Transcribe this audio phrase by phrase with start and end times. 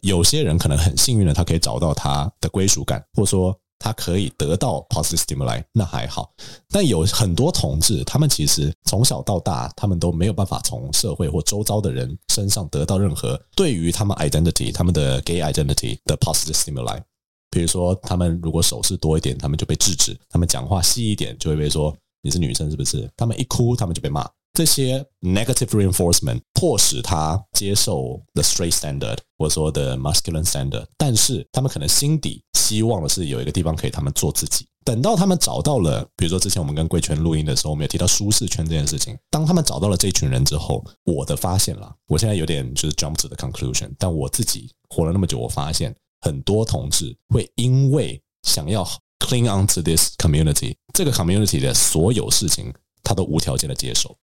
[0.00, 6.32] 有些人可能很幸运的，他可以找到他的归属感，或者说他可以得到 positive stimuli，那还好。
[6.70, 17.00] 但有很多同志，他们其实从小到大，他们都没有办法从社会或周遭的人身上得到任何对于他们 identity、他们的 gay identity 的 positive stimuli。
[17.50, 23.10] 比如说，他们如果手势多一点，他们就被制止；他们讲话细一点，就会被说你是女生是不是？
[23.16, 24.28] 他们一哭，他们就被骂。
[24.52, 34.66] 这些 negative reinforcement 迫使他接受 the straight standard 或者说 the masculine standard，但是他们可能心底希望的是有一个地方可以他们做自己。
[34.82, 39.16] 等到他们找到了，比如说之前我们跟贵圈录音的时候，我们有提到舒适圈这件事情。
[39.30, 48.82] 当他们找到了这群人之后，我的发现了，我现在有点就是 jump to the conclusion，但我自己活了那么久，我发现很多同志会因为想要
[49.18, 52.72] cling on to this community，这个 community 的所有事情，
[53.02, 54.16] 他都无条件的接受。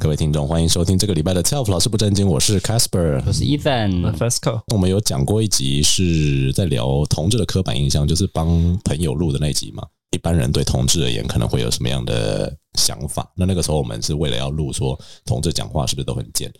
[0.00, 4.62] 各位听众，欢迎收听这个礼拜的 TELF 老师不正经，我是 Casper，我是 Ethan Fesco。
[4.72, 8.48] 我们有讲过一集是在聊同志的刻板印象，就是帮
[8.84, 9.82] 朋友录的那集嘛。
[10.12, 13.30] 一般人对同志而言，可能会有什么样的想法？
[13.36, 16.50] 那那个时候我们是为了要录说同志讲话是不是都很贱？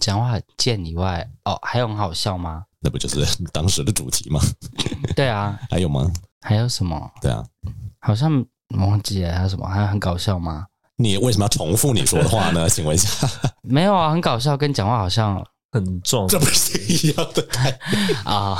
[0.00, 2.64] 讲话很贱以外，哦，还有很好笑吗？
[2.80, 4.40] 那不就是 当时的主题吗？
[5.14, 6.10] 对啊，还有吗？
[6.40, 7.10] 还有什么？
[7.20, 7.44] 对啊，
[8.00, 8.44] 好像
[8.78, 9.66] 忘记了还有什么？
[9.68, 10.66] 还有很搞笑吗？
[10.96, 12.66] 你为什么要重复你说的话呢？
[12.70, 13.26] 请问一下，
[13.62, 17.46] 没有啊，很搞笑，跟讲话好像很重，这不是一样的
[18.24, 18.56] 啊？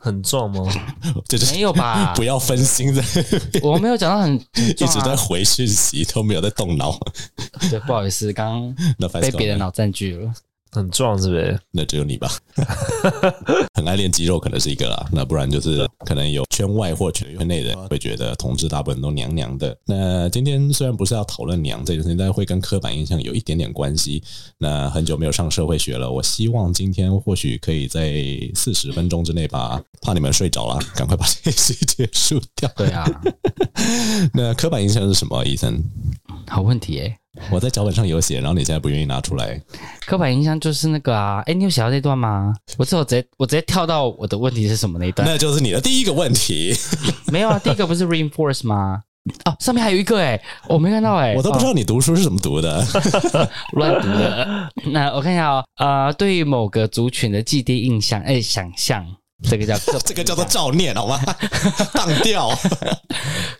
[0.00, 0.64] 很重吗？
[1.28, 2.12] 就是没有吧？
[2.16, 3.02] 不要分心的，
[3.62, 6.98] 我没有讲到很、啊，一直在回讯息，都没有在动脑。
[7.70, 10.32] 对，不好意思，刚刚被别人脑占据了。
[10.74, 11.58] 很壮是不是？
[11.70, 12.30] 那只有你吧。
[13.74, 19.76] 很爱练肌肉可能是一个啦，那不然就是可能有圈外或圈内的人会觉得同志大部分都娘娘的。
[19.86, 24.22] 那今天虽然不是要讨论娘这件事情，但会跟刻板印象有一点点关系。
[24.58, 32.70] 那很久没有上社会学了，我希望今天或许可以在四十分钟之内吧，怕你们睡着了，赶快把这些结束掉。
[32.76, 33.04] 对啊，
[34.32, 35.44] 那刻板印象是什么？
[35.44, 35.82] 医生，
[36.48, 37.16] 好问题诶。
[37.50, 39.60] 我在脚本上有写，然后你现在不愿意拿出来。
[40.06, 42.54] 刻板印象就是那个啊，哎，你有写到这段吗？
[42.78, 45.28] 我之后直接我直接跳到我的问题是什么那一段？
[45.28, 46.72] 那就是你的第一个问题。
[47.32, 49.02] 没有啊，第一个不是 reinforce 吗？
[49.46, 52.84] 哦，上面还有一个哎，我没看到哎，我都不知道你读书是怎么读的，
[53.72, 54.68] 乱读的。
[54.92, 59.04] 那我看一下哦，呃，对于某个族群的既定印象，哎，想象。
[59.48, 61.20] 这个叫 这个叫做照念好吗？
[61.94, 62.50] 当掉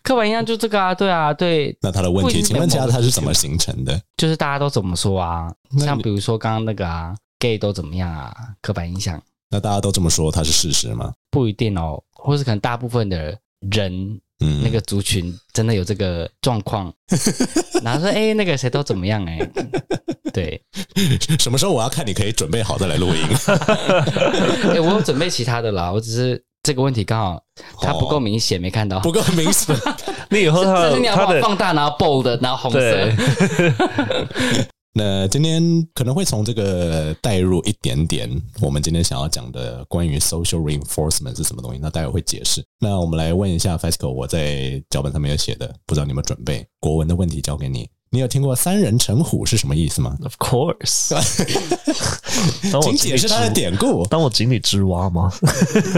[0.03, 1.77] 刻板印象就这个啊，对啊，对。
[1.81, 4.01] 那他的问题，请问一下，他是怎么形成的？
[4.17, 5.53] 就是大家都怎么说啊？
[5.79, 8.35] 像比如说刚刚那个啊，gay 都怎么样啊？
[8.61, 9.21] 刻板印象。
[9.51, 11.13] 那大家都这么说，他是事实吗？
[11.31, 13.39] 不一定哦，或是可能大部分的
[13.71, 16.93] 人，嗯，那个族群真的有这个状况。
[17.83, 19.25] 然后说，哎，那个谁都怎么样？
[19.27, 19.39] 哎。
[20.33, 20.61] 对，
[21.39, 22.05] 什么时候我要看？
[22.05, 23.23] 你可以准备好再来录音。
[24.73, 27.41] 欸、 我有准备其他的啦，我只是这个问题刚好
[27.81, 28.99] 它不够明显，哦，没看到。
[28.99, 29.77] 不够明显，
[30.31, 33.11] 你以后他你要把它放大，然后 bold，然后红色。
[34.97, 35.61] 那今天
[35.93, 41.81] 可能会从这个带入一点点，我们今天想要讲的关于 social reinforcement 是什么东西？
[41.83, 42.65] 那待会会解释。
[42.79, 46.65] 那我们来问一下 Fasco，我在脚本上面有写的，不知道你有没有准备？
[46.79, 47.91] 国文的问题交给你。
[48.11, 51.21] 你有听过三人成虎是什么意思吗？Of course，
[52.81, 54.07] 请解释它的典故。
[54.07, 55.33] 当我井底之蛙吗？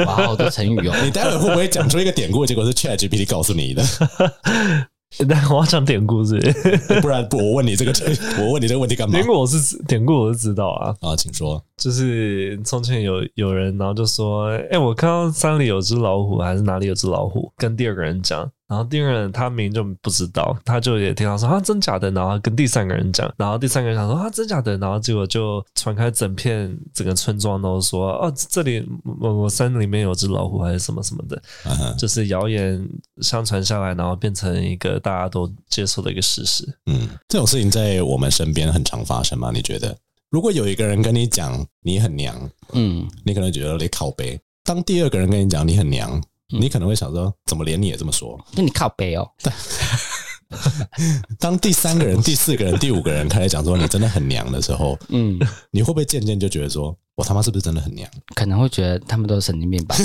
[0.07, 0.95] 哇，好多成语哦！
[1.05, 3.85] 你待会会不会讲出一个典故，结果是 ChatGPT 告诉你的？
[5.29, 6.39] 但我要讲典故是，
[7.01, 7.93] 不然不我问你这个，
[8.43, 9.13] 我问你这个问题干嘛？
[9.13, 10.95] 典故我是典故我是知道啊。
[11.01, 11.63] 啊，请说。
[11.77, 31.41] 就是从前有有人，然后就说：“哎、欸，我看到山里有只老虎，还是哪里有只老虎？”跟第二个人讲，然后第二个人他明明就不知道，他就也听到说：“啊，真假的？”然后跟第三个人讲，然后第三个人想说：“啊，真假的？”然后结果就传开整片整个村庄都说：“哦、啊，这里某某山里面有只老虎，还是什么什么的。
[31.65, 31.97] Uh” -huh.
[31.97, 32.89] 就是谣言
[33.23, 36.65] 相传下来，然后变成一个大家都接受的一个事实。
[36.87, 39.51] 嗯，这种事情在我们身边很常发生吗？
[39.55, 39.97] 你觉得？
[40.29, 42.37] 如果有一个人跟你讲你很娘，
[42.73, 44.39] 嗯，你可能觉得你靠背。
[44.65, 48.39] 当第二个人跟你讲你很娘，嗯，你可能会想说，怎么连你也这么说？
[48.55, 49.29] 那你靠北哦。
[51.41, 55.39] 当第三个人、第四个人、第五个人开始讲说你真的很娘的时候，嗯，
[55.73, 58.07] 你会不会渐渐就觉得说，我他妈是不是真的很娘？
[58.35, 59.97] 可能会觉得他们都是神经病吧，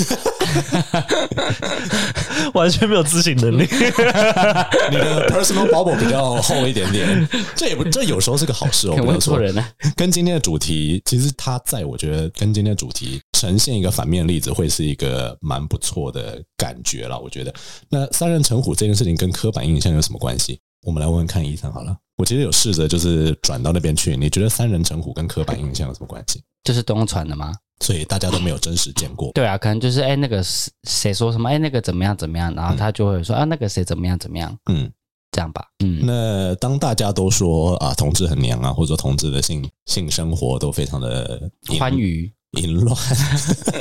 [2.54, 3.64] 完全没有自省能力。
[4.90, 8.94] 你的 personal bubble 比较厚一点点，这也不这有时候是个好事哦。
[9.04, 9.62] 问错人了。
[9.94, 17.20] 跟今天的主题，其实他在我觉得跟今天的主题呈现一个反面例子，会是一个蛮不错的感觉了。
[17.20, 17.52] 我觉得，
[17.90, 20.58] 那三人成虎这件事情跟刻板印象有什么关系？
[20.86, 21.94] 我们来问问看，医生好了。
[22.16, 26.42] 我其实有试着就是转到那边去，你觉得三人成虎跟刻板印象有什么关系？
[26.64, 27.52] 就是东传的吗？
[27.80, 29.32] 所以大家都没有真实见过。
[29.32, 30.40] 对啊，可能就是哎，那个
[30.84, 31.48] 谁说什么？
[31.50, 32.54] 哎，那个怎么样怎么样？
[32.54, 34.56] 然后他就会说啊，那个谁怎么样怎么样？
[34.70, 34.88] 嗯，
[35.32, 35.66] 这样吧。
[35.84, 42.94] 嗯，那当大家都说啊，同志很娘啊，或者说同志的性性生活都非常的欢愉、淫乱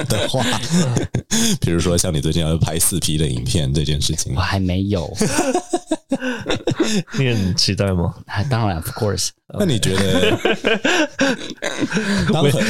[0.07, 0.43] 的话，
[1.59, 5.11] 比如说像你最近要拍四 P 的影片这件事情，我还没有。
[7.17, 8.13] 你很期待吗？
[8.49, 9.29] 当然，of course。
[9.59, 10.31] 那你觉得？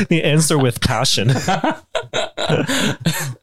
[0.10, 1.32] 你 answer with passion。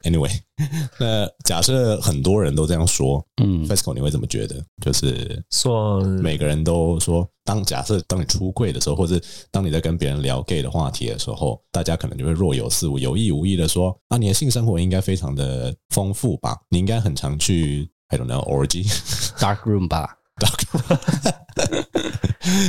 [0.03, 0.41] Anyway，
[0.99, 4.57] 那假设很多人都这样说，嗯，Fesco，你会怎么觉得？
[4.83, 9.21] 就是说，每个人都说，当假设当你出柜的时候，或者
[9.51, 16.57] 当你在跟别人聊 gay 的话题的时候，大家可能就会若有似无、有意无意的说：“啊，你的性生活应该非常的丰富吧？
[16.69, 18.89] 你应该很常去。” I don't know orgy
[19.39, 21.35] dark room 吧，dark room，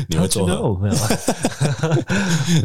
[0.09, 0.77] 你会做何？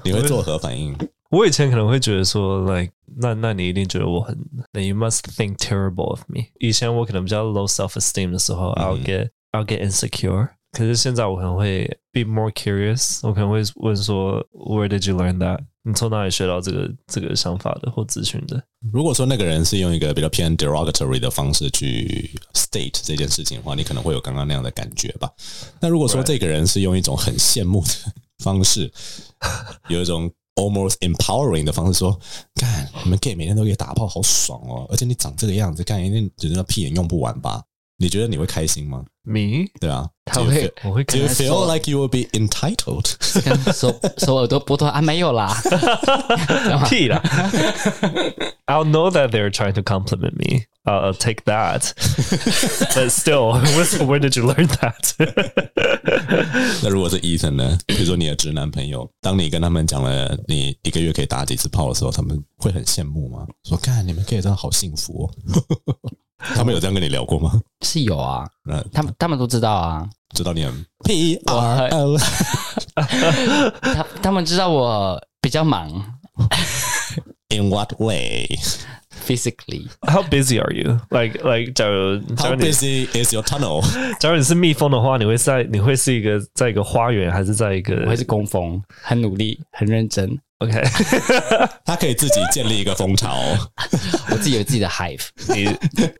[0.03, 0.93] 你会做何反应？
[1.31, 4.37] 我以前可能会觉得说，like，那那你一定觉得我很
[4.73, 6.45] ，then you must think terrible of me。
[6.61, 10.51] 以前我可能比较 low self esteem 的时候，I'll get I'll get insecure。
[10.73, 15.61] 可是现在我可能会 be more curious，我可能会问说，Where did you learn that？
[15.87, 18.63] 你从哪里学到这个这个想法的或资讯的？
[18.93, 25.31] 如果说那个人是用一个比较偏 derogatory 的方式去 state 这件事情的话，你可能会有刚刚那样的感觉吧。
[25.81, 28.13] 那如果说这个人是用一种很羡慕的
[28.43, 28.91] 方式，
[29.89, 32.19] 有一种 almost empowering 的方式说，
[32.55, 34.87] 干，你们 gay 每天都可以打炮，好爽哦！
[34.91, 37.63] 而且你长这个样子，干一定只能屁眼用不完吧？
[38.05, 39.65] 你觉得你会开心吗？Me？
[39.81, 41.03] 对啊，他会，我会。
[41.05, 43.15] Do you feel like you will be entitled？
[43.73, 45.01] 手手耳朵剥脱啊？
[45.01, 45.57] 没有啦，
[46.87, 47.23] 屁啦
[48.67, 50.65] ！I'll know that they're trying to compliment me.
[50.85, 51.95] I'll take that.
[52.95, 53.55] But still,
[54.07, 55.15] where did you learn that?
[56.83, 57.79] 那如果是 Ethan 呢？
[57.87, 63.47] 比如说你的直男朋友，当你跟他们讲了你一个月可以打几次炮的时候，他们会很羡慕吗？
[63.67, 65.31] 说，看你们 gay 真的好幸福哦。
[66.39, 67.53] 他们有这样跟你聊过吗？
[67.83, 72.17] 是有啊，嗯，他们他们都知道啊，知道你很 P R L，
[73.81, 75.89] 他他们知道我比较忙。
[77.51, 78.49] In what way?
[79.14, 79.88] Physically?
[80.02, 81.00] How busy are you?
[81.10, 83.84] Like like 假如 How busy is your tunnel?
[84.20, 87.96] 假如你是蜜蜂的话，你会在你会是一个在一个花园，还是在一个？
[88.06, 90.40] 我会是工蜂，很努力，很认真。
[90.60, 90.82] OK，
[91.86, 93.34] 他可以自己建立一个蜂巢，
[94.30, 95.22] 我自己有自己的 hive，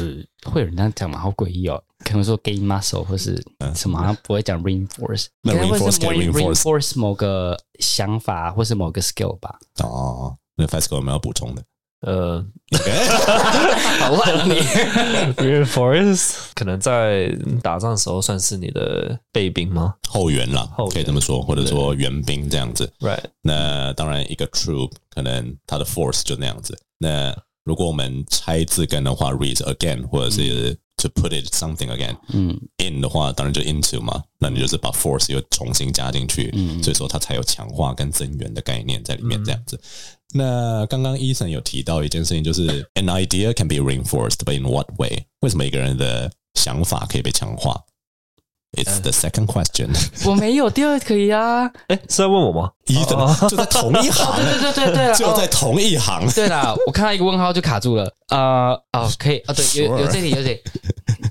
[0.52, 1.18] 会有人这样讲吗？
[1.20, 3.36] 好诡异哦，可能说 gain muscle 或是
[3.76, 9.58] 什么，好像不会讲 reinforce，那 reinforce reinforce 某个想法或是某个 skill 吧？
[9.84, 11.64] 哦，那 Fesco 有没有补充的？
[12.04, 12.46] 呃，
[14.00, 14.60] 好问你，
[15.42, 17.30] reinforce 可能在
[17.62, 19.96] 打仗的时候算是你的备兵吗？
[20.10, 22.92] 后援啦，可以这么说，或者说援兵这样子。
[23.00, 26.78] Right，那当然一个 troop 可能它的 force 就那样子。
[26.98, 39.80] 那如果我们拆字根的话，read again 或者是 to put it something again，嗯，in 的话当然就 into 嘛，那你就是把 force 又重新加进去，嗯，所以说它才有强化跟增援的概念在里面这样子。
[40.34, 45.26] 那刚刚 Eason 有提到一件事情，就是 an idea can be reinforced，but in what way？
[45.42, 47.80] 为什么一个人的想法可以被强化
[48.76, 49.90] ？It's the second question。
[50.26, 51.72] 我没有，第二可以啊。
[51.88, 56.28] 哎，是在问我吗？Ethan 就在同一行， 对对对对，就在同一行。
[56.34, 58.12] 对啦，我看到一个问号就卡住了。
[58.30, 60.60] 呃，哦，可以，哦，对，有有这里有这里，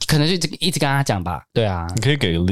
[0.06, 1.42] 可能就一直跟他讲吧。
[1.52, 2.44] 对啊，你可以给个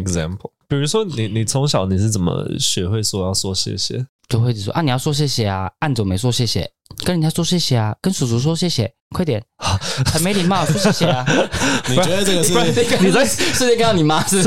[0.00, 0.50] example。
[0.68, 4.04] 比如说你，你你从小你是怎么学会说要说谢谢？
[4.28, 6.70] 就会一直说啊，你要说谢谢啊，按着没说谢谢，
[7.04, 9.42] 跟人家说谢谢啊，跟叔叔说谢谢，快点，
[10.12, 11.24] 很没礼貌，说谢谢啊。
[11.88, 12.52] 你觉得这个是？
[13.04, 14.42] 你在世界看到你妈是？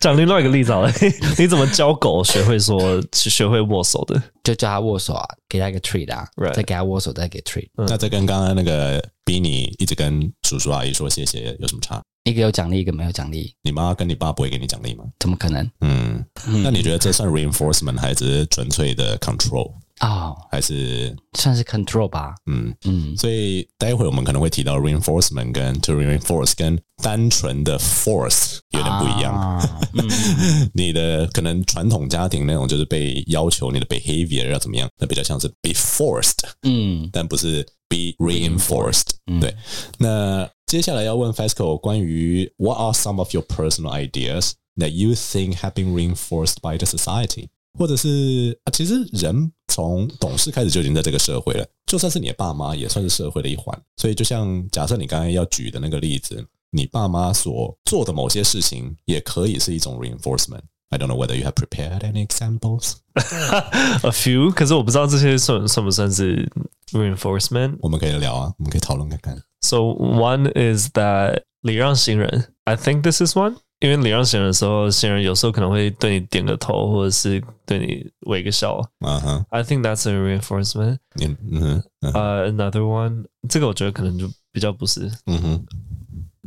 [0.00, 0.92] 讲另外一个例子好了，
[1.38, 4.20] 你怎么教狗学会说学会握手的？
[4.42, 7.68] 就叫它握手啊，给它一个 treat 啊.再给它握手，再给 treat。
[7.76, 12.02] 嗯、那这跟刚刚那个逼你一直跟叔叔阿姨说谢谢有什么差？
[12.24, 13.52] 一个有奖励，一个没有奖励。
[13.62, 15.04] 你妈跟你爸不会给你奖励吗？
[15.18, 15.68] 怎么可能？
[15.80, 16.24] 嗯，
[16.62, 20.08] 那你觉得这算 reinforcement 还是纯粹的 control 啊？
[20.08, 22.34] 哦、还是算是 control 吧？
[22.46, 23.16] 嗯嗯。
[23.16, 29.34] 所以待会我们可能会提到 reinforcement 跟 to reinforce 跟单纯的 force 有点不一样。
[29.34, 30.08] 啊嗯、
[30.74, 39.10] 你的可能传统家庭那种就是被要求你的 behavior 要怎么样，那比较像是 be forced，嗯，但不是 be reinforced。
[39.26, 39.52] 嗯、对，
[39.98, 40.48] 那。
[40.71, 46.55] 接下来要问 Fasco 关于 What are some of your personal ideas that you think have been reinforced
[46.61, 47.47] by the society？
[47.77, 53.79] 或者是啊，其实人从懂事开始就已经在这个社会了，就算是你的爸妈也算是社会的一环。
[53.97, 62.93] 所以，就像假设你刚才要举的那个例子，你爸妈所做的某些事情也可以是一种 reinforcement。I don't know whether you have prepared any examples.
[63.13, 66.49] A few，可是我不知道这些算算不算是
[66.93, 67.77] reinforcement。
[67.81, 69.39] 我们可以聊啊，我们可以讨论看看。
[69.62, 73.56] So one is that 礼让行人，I think this is one。
[73.80, 78.80] 因为礼让行人的时候，行人有时候可能会对你点个头，或者是对你微个笑。
[79.04, 80.98] 嗯哼，I think that's a reinforcement。
[81.20, 81.82] 嗯嗯
[82.14, 85.10] 呃，another one，这个我觉得可能就比较不是。
[85.26, 85.66] 嗯哼，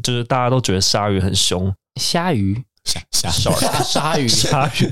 [0.01, 4.89] 就是大家都觉得鲨鱼很凶，鲨鱼，鲨鲨鲨鲨鱼，鲨鱼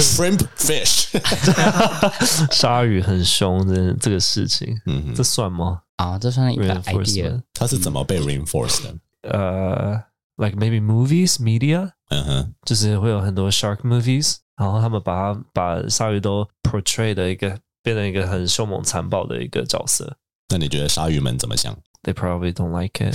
[0.00, 1.06] ，shrimp fish，
[2.50, 5.80] 鲨鱼很凶的这个事情，嗯，这算吗？
[6.02, 7.40] 啊，这算一个 idea。
[7.54, 8.94] 它是怎么被 reinforced 的？
[9.22, 10.02] 呃
[10.36, 20.16] ，like maybe movies, media，嗯哼，就是会有很多 shark movies，然后他们把它把鲨鱼都 portray 的一个变成一个很凶猛残暴的一个角色。
[20.48, 23.13] 那你觉得鲨鱼们怎么想 ？They probably don't like it.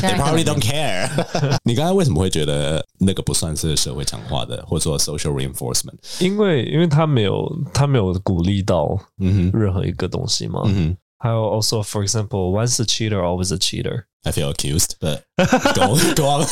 [0.00, 1.08] They probably don't care.
[1.64, 5.98] 你刚才为什么会觉得那个不算是社会强化的，或者说 social reinforcement？
[6.20, 10.62] 因为因为他没有他没有鼓励到嗯任何一个东西嘛。
[10.66, 10.96] 嗯哼。
[11.18, 14.06] 还有 also for example, once a cheater, always a cheater.
[14.24, 15.22] I feel accused, but
[15.74, 16.46] go go on.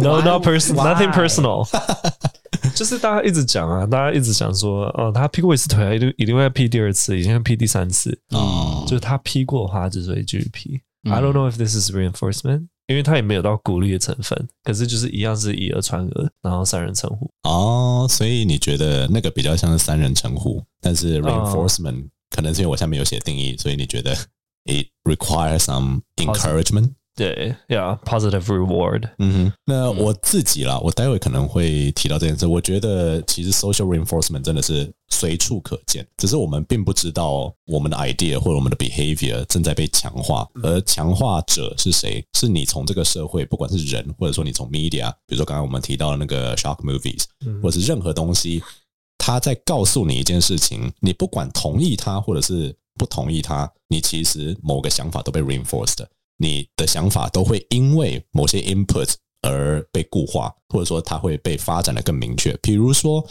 [0.00, 1.66] No, not person, nothing personal.
[2.75, 8.15] 就是大家一直讲啊，大家一直讲说，哦，他劈过一次腿，一定一定会劈第二次，一定会劈第三次。
[8.31, 10.79] 哦，就是他劈过的话，就是会继续劈。
[11.03, 17.31] 嗯、I don't know if this is reinforcement，因为他也没有到鼓励的成分，可是就是一样是以讹传讹，然后三人成虎。
[17.43, 24.13] 哦，所以你觉得那个比较像是三人成虎，但是 reinforcement、哦、可能是因为我下面有写定义，所以你觉得
[24.65, 26.91] it requires some encouragement。
[27.15, 29.09] 对，Yeah，positive reward。
[29.19, 32.45] 嗯哼，那我自己啦，我待会可能会提到这件事。
[32.45, 42.21] 我觉得其实 social reinforcement 真的是随处可见，只是我们并不知道我们的 idea 或者我们的 behavior 正在被强化，而强化者是谁？
[42.33, 47.23] 是你从这个社会，不管是人，或者说你从 media，比如说刚刚我们提到的那个 shock movies，
[47.63, 48.61] 或者是任何东西，
[49.17, 56.05] 他在告诉你一件事情，你不管同意他或者是不同意他，你其实某个想法都被 reinforced。
[56.37, 62.55] 你的想法都会因为某些 input 而被固化，或者说它会被发展的更明确。
[62.61, 63.25] 比如说，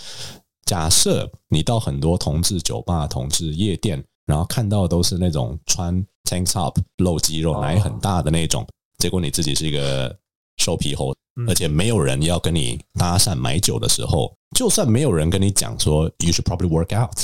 [0.64, 5.94] 假设你到很多同志酒吧、同志夜店，然后看到都是那种穿
[6.24, 8.66] tank top 露肌肉、奶很大的那种，
[8.98, 10.16] 结果你自己是一个
[10.56, 11.14] 瘦皮猴，
[11.48, 17.18] 而且没有人要跟你搭讪买酒的时候，就算没有人跟你讲说 you should probably work out，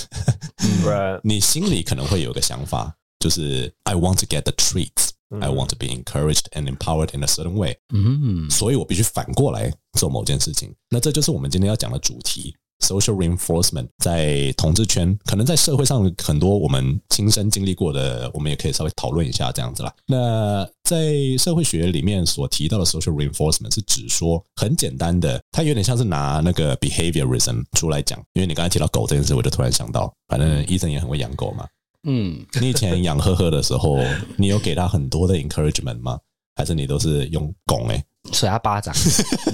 [1.23, 5.11] 你心里可能会有个想法，就是 I want to get the treats。
[5.33, 7.77] I want to be encouraged and empowered in a certain way。
[7.95, 10.75] 嗯，所以我必须反过来做某件事情。
[10.89, 13.87] 那这就是我们今天要讲的主题：social reinforcement。
[13.99, 19.95] 在统治圈，可能在社会上很多我们亲身经历过的，我们也可以稍微讨论一下这样子啦。
[20.05, 28.19] 那在社会学里面所提到的 social reinforcement 是指说很简单的，它有点像是拿那个 behaviorism 出来讲。
[28.33, 31.65] 因为你刚才提到狗这件事，我就突然想到，反正医生也很会养狗嘛。
[32.05, 33.99] 嗯，你以前养赫赫的时候，
[34.37, 36.19] 你有给他很多的 encouragement 吗？
[36.57, 38.95] 还是你都是用拱哎，甩他巴掌？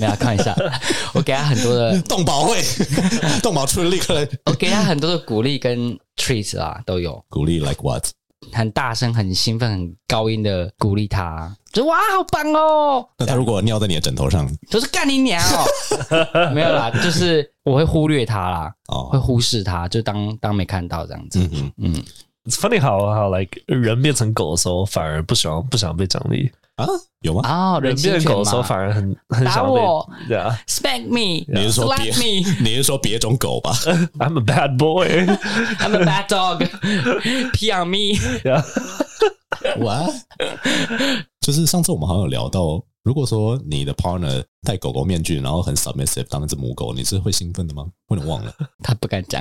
[0.01, 0.57] 大家看一下，
[1.15, 2.61] 我给他很多的 动保会，
[3.43, 8.05] 动保出立刻，我给他很多的鼓励跟 treats 啊，都有鼓励，like what？
[8.53, 13.09] 很大声、很兴奋、很高音的鼓励他，就哇，好棒哦！
[13.19, 16.51] 那他如果尿在你的枕头上，就是干你娘哦！
[16.55, 21.41] 没有啦，就是我会忽略他啦，哦，会忽视他，就当当没看到这样子。
[21.41, 22.05] 嗯嗯嗯。
[22.47, 26.87] It's funny how how like 人变成狗的时候，反而不喜欢不想被奖励啊？
[27.23, 27.41] 有吗？
[27.49, 29.81] 啊，人变成狗的时候，反而很很想被
[30.29, 32.49] 对啊，Spank me，你是说别 me？
[32.61, 33.73] 你是说别种狗吧？
[34.21, 38.17] I'm a bad boy，I'm a bad dog，pee on me。
[39.79, 40.13] What？
[41.41, 47.87] 就是上次我们好像有聊到，如果说你的 partner 戴狗狗面具，然后很 submissive 当一只母狗，你是会兴奋的吗？
[48.09, 49.41] 我有点忘了， 他不敢讲，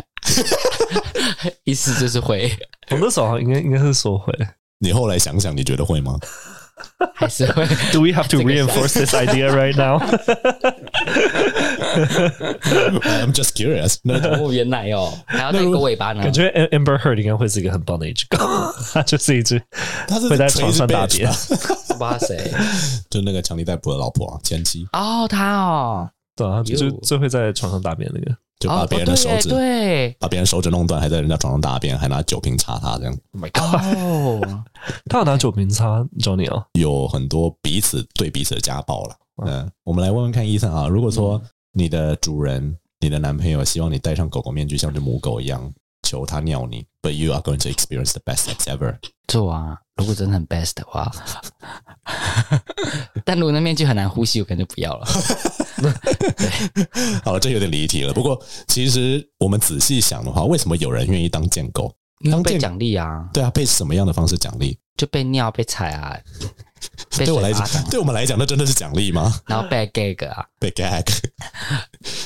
[1.65, 2.48] 意思就是会。
[2.91, 4.31] 我那时候应该应该是说会。
[4.77, 6.19] 你后来想想，你觉得会吗？
[7.13, 10.00] 还是会？Do we have to reinforce this idea right now?
[13.01, 13.98] I'm just curious。
[14.03, 16.24] 哦，原来哦，还要那个尾巴呢？
[16.24, 18.38] 感觉 Amber Heard 应该会是一个很棒的一只狗，
[18.94, 19.62] 它就是一只，
[20.08, 21.29] 它是会在床上大便。
[22.00, 22.36] 哇塞，
[23.10, 28.36] 就那个强尼戴普的老婆前妻哦，他哦，对啊，就就会在床上大便那个。
[28.65, 33.17] 就把别人的手指，哦、对，对，把别人手指弄断，还在人家床上大便，还拿酒瓶擦他，这样。
[33.34, 34.65] Oh my god！
[35.10, 39.15] 他有拿酒瓶擦 Johnny 哦，有很多彼此对彼此的家暴了。
[39.45, 41.41] 嗯，我们来问问看医生啊，如果说
[41.74, 45.72] 你的主人、你的男朋友希望你戴上狗狗面具，像只母狗一样，
[46.05, 48.97] 求他尿你，But you are going to experience the best sex ever。
[49.27, 51.12] 做啊，如果真的很 best 的话，
[53.25, 55.07] 但如果那面具很难呼吸，我可能就不要了。
[56.38, 56.88] 对，
[57.25, 58.13] 好，这有点离题了。
[58.13, 61.91] 不过，其实我们仔细想的话，为什么有人愿意当贱狗？
[62.31, 63.27] 当被奖励啊？
[63.33, 64.77] 对啊，被什么样的方式奖励？
[64.95, 66.17] 就被尿、被踩啊。
[67.24, 69.39] 对我来讲，对我们来讲，那真的是奖励吗？
[69.45, 71.05] 然后被 gag 啊，被 gag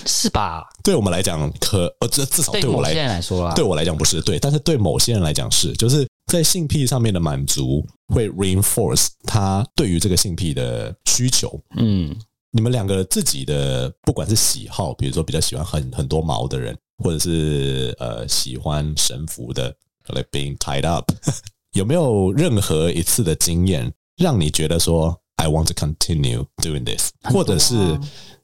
[0.05, 0.67] 是吧？
[0.83, 11.59] 对我们来讲，可呃，这至少对我来对某些人来说啊，对我来讲不是对，但是对某些人来讲是，就是在性癖上面的满足会 reinforce 他对于这个性癖的需求。
[11.75, 12.15] 嗯。
[12.51, 19.71] 你们两个自己的不管是喜好，比如说比较喜欢很很多毛的人，或者是呃喜欢神服的
[20.07, 21.11] ，like being tied up，
[21.73, 27.75] 有没有任何一次的经验让你觉得说 I want to continue doing this，或者是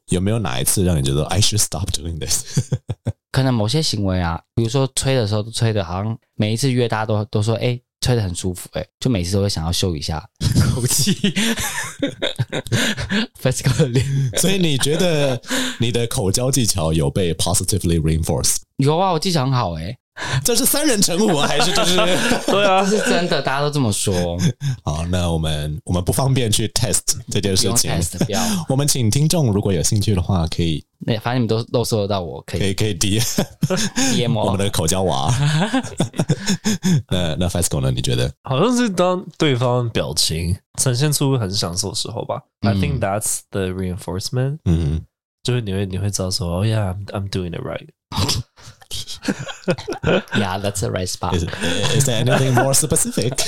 [0.07, 2.59] 有没有哪一次让你觉得 I should stop doing this？
[3.31, 7.79] 可能某些行为啊，比如说吹的时候都吹的好像每一次约大家都都说哎。
[8.01, 10.23] 吹的很舒服，哎，就每次都会想要秀一下
[10.75, 11.15] 口气。
[14.37, 15.41] 所以你觉得
[15.79, 18.57] 你的口交技巧有被 positively reinforced？
[18.77, 19.97] 有啊，我技巧很好，哎。
[20.43, 21.95] 这是三人成虎还是就是？
[22.47, 24.37] 对啊，这是真的，大家都这么说。
[24.83, 27.91] 好，那我们我们不方便去 test 这件事情。
[27.91, 28.41] test，不要。
[28.69, 30.83] 我们请听众如果有兴趣的话，可以。
[30.99, 33.19] 那反正你们都都搜得到我，可以可以可以 D
[34.21, 35.31] M 我们的口交娃。
[37.09, 37.91] 那那 Fasco 呢？
[37.91, 38.31] 你觉得？
[38.43, 42.41] 好像是当对方表情呈现出很享受的时候吧。
[42.61, 44.59] I think that's the reinforcement。
[44.63, 45.01] 嗯，
[45.43, 47.89] 就是你会你会知道说，Oh yeah, I'm doing it right。
[50.34, 51.34] Yeah, that's the right spot.
[51.34, 51.44] Is,
[51.94, 53.40] is there anything more specific?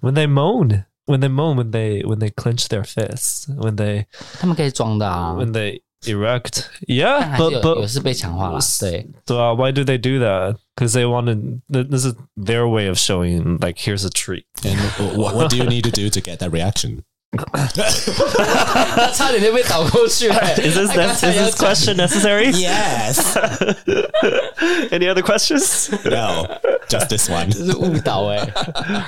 [0.00, 4.06] When they moan, when they moan, when they when they clench their fists, when they
[4.40, 5.34] 他们可以装的啊。
[5.34, 9.52] When they erect, yeah, but but 有是被强化了，对对啊。
[9.54, 10.56] Why do they do that?
[10.76, 11.60] Because they want to.
[11.68, 14.46] This is their way of showing, like, here's a treat.
[14.62, 14.78] And
[15.18, 17.02] what, what do you need to do to get that reaction?
[17.36, 20.34] 他差点就被倒过去了。
[20.56, 22.50] Is this is this question necessary?
[22.52, 23.36] Yes.
[24.90, 25.90] Any other questions?
[26.04, 26.46] No,
[26.88, 27.50] just this one.
[27.50, 28.38] 这是误导哎。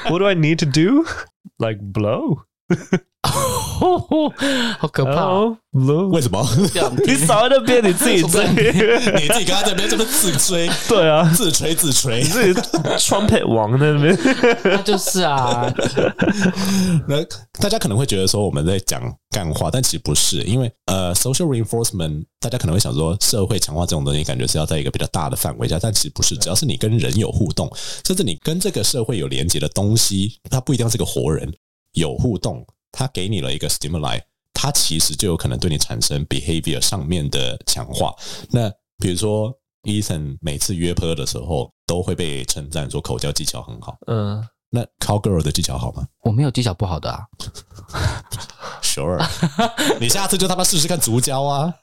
[0.08, 1.06] What do I need to do?
[1.58, 2.42] Like blow?
[4.79, 5.57] 好可怕哦！
[6.11, 6.47] 为什么？
[7.05, 10.69] 你少在那边，你自己吹， 你自己刚刚在那边这么自吹？
[10.87, 12.59] 对啊，自吹自吹，你自己
[12.97, 14.17] trumpet 王在那边，
[14.63, 15.71] 那就是啊。
[17.07, 17.23] 那
[17.59, 19.01] 大家可能会觉得说我们在讲
[19.31, 27.69] 干话，但其实不是，因为呃，social reinforcement，大家可能会想说社会强化这种东西，感觉是要在一个比较大的范围下，但其实不是，只要是你跟人有互动，
[28.05, 31.51] 甚至你跟这个社会有连接的东西，它不一定要是个活人，
[31.95, 32.65] 有互动。
[32.97, 34.21] 他给你了一个 stimuli，
[34.53, 38.15] 他其实就有可能对你产生 behavior 上面的强化。
[38.51, 39.53] 那比如说
[39.83, 43.97] ，Ethan 每次约炮的时候都会被称赞说口交技巧很好。
[44.07, 46.07] 嗯，那 cowgirl 的技巧好吗？
[46.21, 47.23] 我没有技巧不好的啊。
[48.81, 49.21] Sure，
[49.99, 51.73] 你下次就他妈试试看足交啊！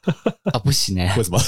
[0.54, 1.38] 啊，不行哎、欸，为什么？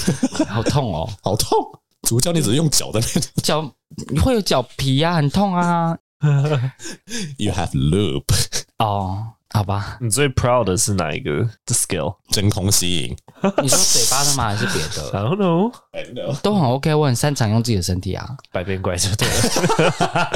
[0.47, 1.59] 好痛哦， 好痛！
[2.03, 3.75] 足交你只是用脚的那种脚，
[4.13, 5.97] 你会有脚皮啊，很痛啊。
[7.39, 8.25] You have loop
[8.79, 9.29] 哦。
[9.53, 11.31] 好吧，你最 proud 的是哪一个
[11.65, 12.17] ？The skill？
[12.31, 13.17] 真空吸引？
[13.63, 14.49] 你说嘴巴的吗？
[14.51, 15.11] 还是别的？
[15.17, 15.73] I don't know.
[15.93, 16.41] I know.
[16.41, 20.31] 都很 OK，我很擅长用自己的身体啊，百变怪就对了。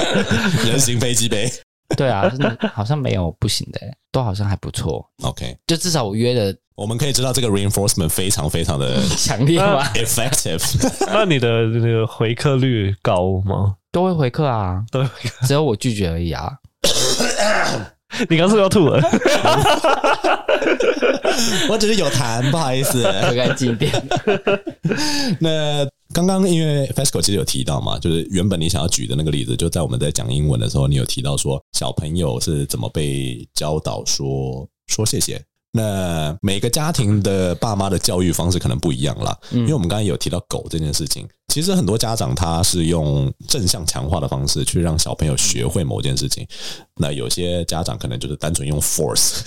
[0.64, 1.51] 人形飞机杯？
[1.96, 3.81] 对啊，真的好像没有不行的，
[4.12, 5.05] 都好像还不错。
[5.22, 11.07] OK，就至少我约的，我们可以知道这个 reinforcement 非常非常的强烈吗？Effective。
[11.09, 13.74] 那你的那个回客率高吗？
[13.90, 15.09] 都会回客啊，都会
[15.46, 16.51] 只有我拒绝而已啊。
[18.29, 19.01] 你刚是不是要吐了？
[21.68, 23.92] 我只是有痰，不好意思，喝干净点。
[25.38, 35.40] 那刚刚因为 FESCO 其实有提到嘛，就是原本你想要举的那个例子，就在我们在讲英文的时候，你有提到说小朋友是怎么被教导说说谢谢。
[35.70, 46.46] 那每个家庭的爸妈的教育方式可能不一样啦，因为我们刚才有提到狗这件事情，其实很多家长他是用正向强化的方式去让小朋友学会某件事情，
[46.96, 49.42] 那有些家长可能就是单纯用 force，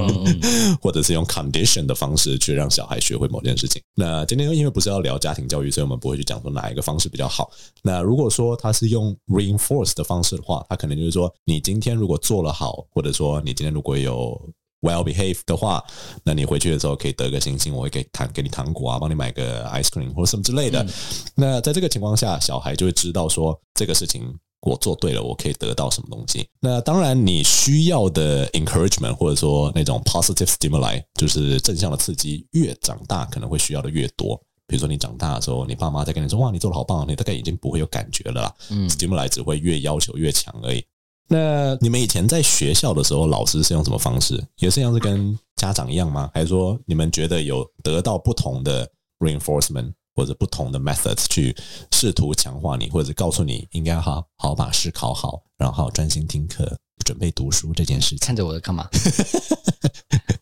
[0.82, 3.80] 或者是用 condition 的方式去让小孩学会某件事情。
[3.94, 7.50] 那今天因为不是要聊家庭教育，所以我们不会去讲说哪一个方式比较好。
[7.82, 14.38] 那如果说他是用 reinforce 的方式的话，他可能就是说你今天如果做了好，或者说你今天如果有
[14.86, 15.82] Well behave 的话，
[16.22, 20.82] 那你回去的时候可以得个星星，我会给糖给你糖果啊，帮你买个 ice cream 或者什么之类的。
[20.84, 20.88] 嗯、
[21.34, 24.22] 那在这个情况下，小孩就会知道说这个事情
[24.60, 26.48] 我做对了，我可以得到什么东西。
[26.60, 34.40] 那当然，你需要的 encouragement 或者说那种 positive stimuli，就是正向的刺激，越长大可能会需要的越多。
[34.68, 38.54] 比如说你长大的时候，你爸妈在跟你说哇，你做的好棒，你大概已经不会有感觉了啦。
[38.70, 40.84] 嗯，stimuli 只会越要求越强而已。
[41.28, 44.42] 那你们以前在学校的时候，老师是用什么方式？
[44.58, 46.30] 也是像是跟家长一样吗？
[46.32, 51.54] 还是说你们觉得有得到不同的 reinforcement 或者不同的 methods 去
[51.92, 58.18] 试图强化你，或者告诉你应该好好把试考好，然后专心听课，准备读书这件事情？
[58.18, 58.88] 看着我的干嘛？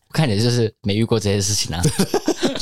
[0.07, 1.81] 我看你就是没遇过这些事情啊。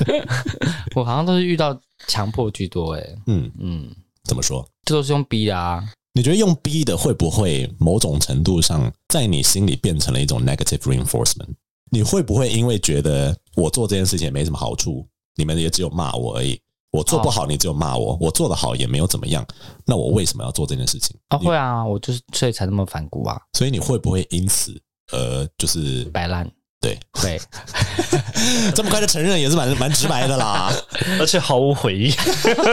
[0.95, 4.67] 我好像都是遇到强迫居多，诶嗯嗯，怎么说？
[4.85, 5.83] 这都是用逼的啊。
[6.15, 11.49] 你觉得用逼的会不会某种程度上在你心里变成了一种 negative reinforcement？
[11.89, 16.59] 你会不会因为觉得我做这件事情也没什么好处，你们也只有骂我而已，
[16.91, 19.43] 我做不好你只有骂我，我做得好也没有怎么样，
[19.85, 21.17] 那我为什么要做这件事情？
[21.29, 23.39] 啊，会啊，我就是所以才那么反骨啊。
[23.53, 24.79] 所以你会不会因此
[25.11, 26.47] 呃就是摆烂？
[26.79, 27.39] 对对
[28.75, 30.71] 这么快就承认也是蛮蛮直白的啦，
[31.19, 32.11] 而且毫无悔意。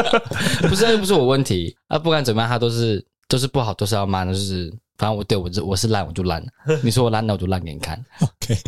[0.69, 3.03] 不是，又不是我问题啊，不管怎么样，他都是。
[3.31, 6.45] 都是不好，都是要骂的，就是反正我对我是我是烂，我就烂。
[6.83, 8.05] 你说我烂，那我就烂给你看。
[8.21, 8.59] OK，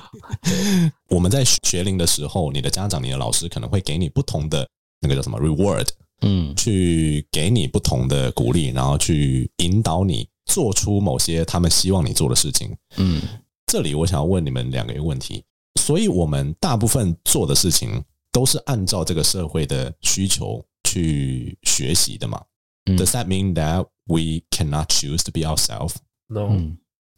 [1.11, 4.67] 我们在学龄的时候，你的家长、你的老师可能会给你不同的
[5.01, 5.89] 那个叫什么 reward，
[6.21, 12.75] 嗯，去给你不同的鼓励，然后去引导你做出某些他们希望你做的事情。
[12.99, 13.21] 嗯，
[13.67, 15.43] 这里我想要问你们两个一个问题，
[15.81, 22.41] 所以我们大部分做的事情都是按照这个社会的需求去学习的嘛？
[22.87, 25.98] 嗯，Does that mean that we cannot choose to be ourselves?
[26.28, 26.50] No,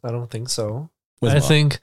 [0.02, 0.88] I don't think so.
[1.22, 1.76] I think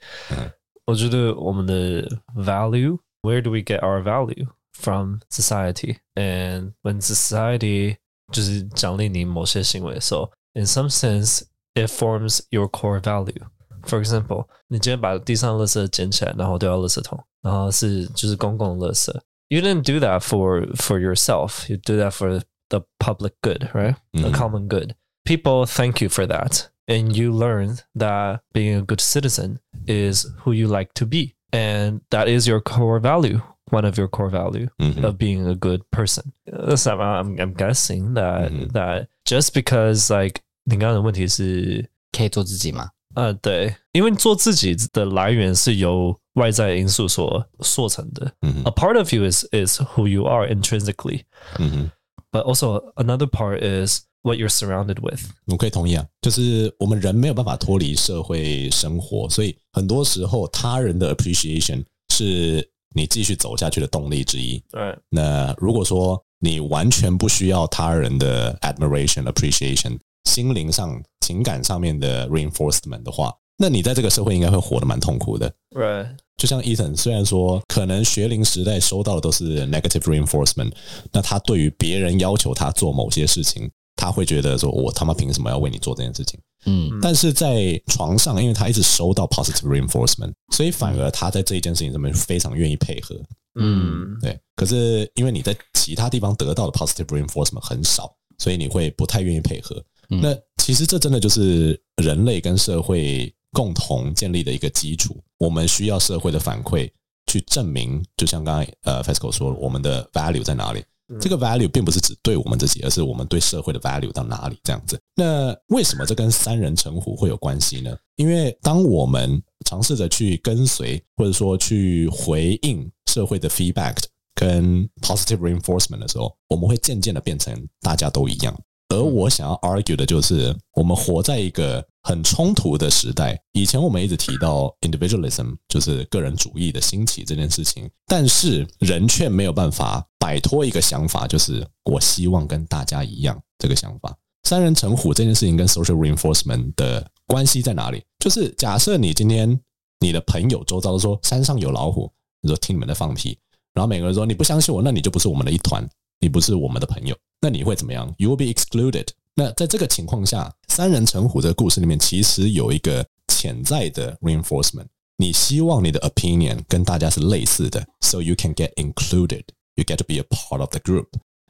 [0.84, 5.98] 我觉得我们的 value, where do we get our value from society?
[6.14, 7.96] And when society
[8.32, 11.42] 就是奖励你某些行为的时候，in some sense
[11.74, 13.46] it forms your core value.
[13.84, 19.12] For example，你今天把地上的垃圾捡起来，然后丢到垃圾桶，然后是就是公共的垃圾。
[19.48, 21.70] You didn't do that for for yourself.
[21.70, 23.96] You do that for the public good, right?
[24.12, 24.94] The common good.
[25.24, 26.70] People thank you for that.
[26.86, 31.34] And you learn that being a good citizen is who you like to be.
[31.52, 35.04] And that is your core value, one of your core value mm-hmm.
[35.04, 36.32] of being a good person.
[36.46, 38.68] That's not, I'm, I'm guessing that, mm-hmm.
[38.72, 42.90] that just because like 你刚刚的问题是可以做自己吗？
[43.14, 48.32] 呃，对，因为做自己的来源是由外在因素所塑成的。
[48.40, 48.66] Mm-hmm.
[48.66, 51.24] A part of you is is who you are intrinsically.
[51.56, 51.86] Mm-hmm.
[52.30, 55.21] But also another part is what you're surrounded with。
[55.45, 64.61] 我可以同意啊，就是我们人没有办法脱离社会生活，所以很多时候他人的 appreciation 是你继续走下去的动力之一。
[64.71, 64.97] 对。
[65.09, 75.53] 那如果说你完全不需要他人的 admiration、appreciation，心灵上、情感上面的 reinforcement 的话，那你在这个社会应该会活得蛮痛苦的。
[75.69, 76.05] 对。
[76.35, 80.73] 就像 Ethan，虽然说可能学龄时代收到的都是 negative reinforcement，
[81.11, 93.15] 那他对于别人要求他做某些事情，他会觉得说：“我他妈凭什么要为你做这件事情？”嗯，但是在床上，因为他一直收到 positive reinforcement，所以反而他在这一件事情上面非常愿意配合。
[93.59, 94.39] 嗯，对。
[94.55, 99.83] 可是因为你在其他地方得到的 positive reinforcement 很少，所以你会不太愿意配合。
[100.07, 103.33] 那其实这真的就是人类跟社会。
[103.55, 106.89] 共同建立的一个基础，我们需要社会的反馈
[107.27, 108.03] 去证明。
[108.17, 110.83] 就像刚才呃，FESCO 说，我们的 value 在哪里？
[111.19, 114.99] 这个 value 并不是只对我们自己，而是我们对社会的 value 到哪里这样子。
[115.15, 117.95] 那为什么这跟三人成虎会有关系呢？
[118.15, 123.97] 因为当我们尝试着去跟随，或者说去回应社会的 feedback
[124.35, 128.55] 跟 positive reinforcement 的时候，我们会渐渐的变成大家都一样。
[128.93, 133.35] 而我想要 argue 的就是，我们活在一个很冲突的时代。
[133.53, 144.15] 以前我们一直提到 individualism，就是个人主义的兴起这件事情，但是人却没有办法摆脱一个想法，就是我希望跟大家一样这个想法。
[144.43, 148.03] 三人成虎这件事情跟 social reinforcement 的关系在哪里？
[148.19, 149.59] 就是假设你今天
[149.99, 153.37] 你的朋友周遭都说山上有老虎，你说听你们在放屁，
[153.73, 155.87] 然后每个人说你不相信我，那你就不是我们的一团，
[156.23, 159.07] 你不是我们的朋友，那你会怎么样？You will be excluded。
[159.35, 164.85] 那在这个情况下，三人成虎这个故事里面其实有一个潜在的 reinforcement，
[165.17, 171.07] 你希望你的 opinion 跟大家是类似的，so you can get included，you get to be a part of the group。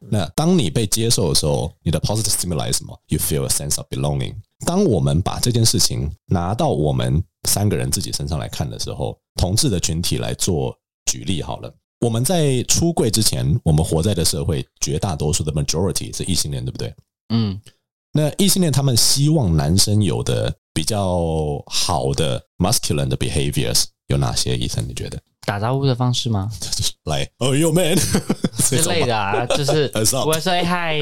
[0.09, 4.37] 那当你被接受的时候，你的 positive stimuli 是什么？You feel a sense of belonging。
[4.65, 11.71] 当我们把这件事情拿到我们三个人自己身上来看的时候，同志的群体来做举例好了。
[12.03, 16.93] 我们在出柜之前，我们活在的社会绝大多数的 majority 是异性恋，对不对？
[17.33, 17.59] 嗯。
[18.11, 24.55] 那异性恋他们希望男生有的比较好的 masculine 的 behaviors 有哪些？
[24.57, 25.17] 医生，你觉得？
[25.45, 26.51] 打招呼的方式吗？
[27.05, 27.95] 来，Oh yo man
[28.59, 30.03] 之类的啊， 就是我
[30.39, 30.99] 说嗨，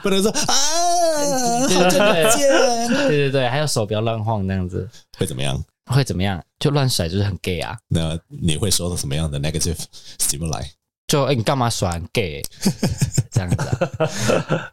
[0.00, 5.60] 不能说啊，对对对，对对对，还有手不要乱晃那样子，会怎么样？
[5.86, 6.42] 会怎么样？
[6.58, 7.76] 就乱甩就是很 gay 啊。
[7.88, 9.78] 那你会收到什么样的 negative
[10.18, 10.64] stimuli？
[11.06, 12.42] 就哎，你干嘛甩很 gay
[13.30, 14.72] 这样子啊？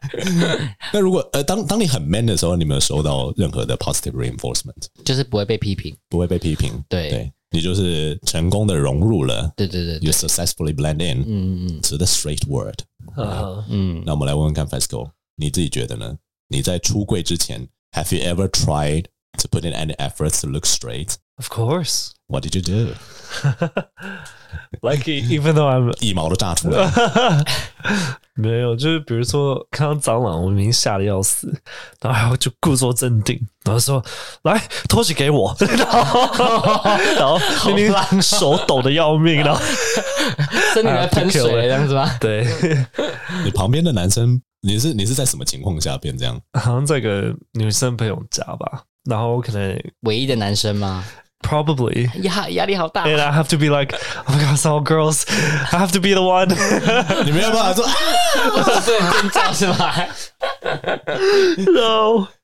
[0.93, 7.09] 那如果呃，当当你很 man 的时候，你没有收到任何的 positive reinforcement，就是不会被批评，不会被批评，对。
[7.09, 12.77] 对你就是成功的融入了，对对对，对，You successfully blend in，嗯嗯，to the straight world，
[13.17, 14.03] 嗯嗯。
[14.05, 16.17] 那我们来问问看，Fesco，你自己觉得呢？
[16.47, 19.07] 你在出柜之前，Have you ever tried
[19.41, 21.17] to put in any efforts to look straight?
[21.37, 22.11] Of course.
[22.27, 22.95] What did you do?
[24.81, 26.91] Like even though I'm 一毛都炸出来，
[28.35, 31.47] 没有，就是比如说看到蟑螂，我明明吓得要死，
[32.01, 34.03] 然后还要就故作镇定，然后说
[34.43, 36.29] 来拖鞋给我， 然后
[37.15, 37.39] 然后
[37.73, 39.61] 明明手抖得要命，然后
[40.73, 42.17] 身 体在喷水这样子吗？
[42.19, 42.45] 对，
[43.45, 46.39] 你旁边的男生，你是你是在什么情况下变这样？
[46.53, 51.04] 好像在一个女生朋友家吧，然后可能唯一的男生吗？
[51.42, 55.24] Probably 压压力好大，and I have to be like, oh my god, it's all girls.
[55.70, 56.48] I have to be the one.
[57.24, 57.84] 你没有办法说，
[58.84, 59.94] 对，尖叫是吧？
[61.58, 62.28] No.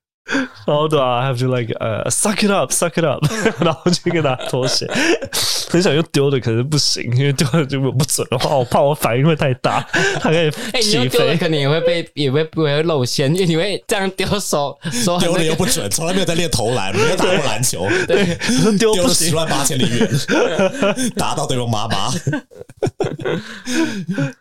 [0.65, 3.25] 然后对啊，I have to like 呃、uh,，suck it up，suck it up，
[3.63, 4.85] 然后就跟他脱鞋，
[5.69, 9.81] 很想用丢的，可是不行，因为丢的如果不准的话，我怕我反应会太大，
[10.19, 18.37] 他可以起飞，可能也会被也会不会露馅，因为你会这样丢手，手 丢的又不准，从来没有在练投篮，没有打过篮球，对，
[18.77, 20.09] 丢丢了十万八千里远，
[21.15, 22.11] 打到对方妈妈。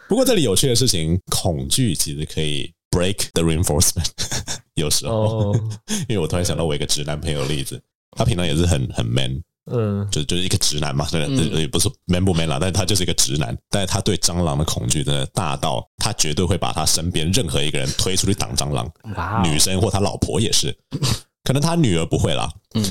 [0.09, 2.72] 不过这里有趣的事情，恐惧其实可以。
[2.96, 4.09] Break the reinforcement，
[4.72, 5.56] 有时候，oh.
[6.09, 7.78] 因为我突然想到我一个直男朋友的例子，
[8.16, 9.38] 他平常也是很很 man，
[9.70, 19.46] 嗯，就就是一个直男嘛，真的也不是 man 不 man 啦，但是他就是一个直男，但是他对蟑螂的恐惧真的大到，他绝对会把他身边任何一个人推出去挡蟑螂，wow.
[19.46, 20.74] 女生或他老婆也是，
[21.44, 22.50] 可能他女儿不会啦。
[22.72, 22.82] 嗯，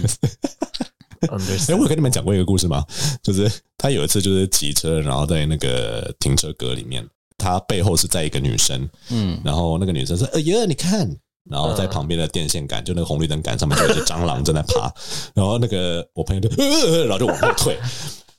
[1.22, 1.30] 哎，
[1.76, 2.86] 我有跟你们讲过一个故事吗？
[3.24, 7.04] 就是他有一次就是骑车，然后在那个停车格里面。
[7.38, 11.10] 他背后是在一个女生，嗯，然后那个女生说：“哎呀，你看！”
[11.50, 14.92] 然后在旁边的电线杆，就那个红绿灯杆上面就有一只蟑螂正在爬。
[15.36, 17.78] 然后那个我朋友就呃呃呃， 然后就往后退。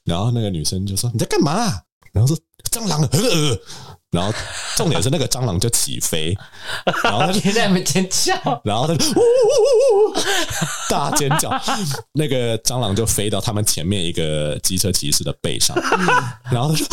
[0.05, 1.73] 然后那个女生就说：“你在干嘛？”
[2.13, 2.37] 然后说
[2.71, 3.59] ：“蟑螂。”呃”呃
[4.13, 4.33] 然后
[4.77, 6.37] 重点是那个蟑螂就起飞，
[7.03, 10.17] 然后他就 在那边尖叫，然后他就呜呜呜呜
[10.89, 11.51] 大尖叫，
[12.13, 15.77] 那个蟑螂就飞到他们前面一个机车骑士的背上，
[16.51, 16.87] 然后他说，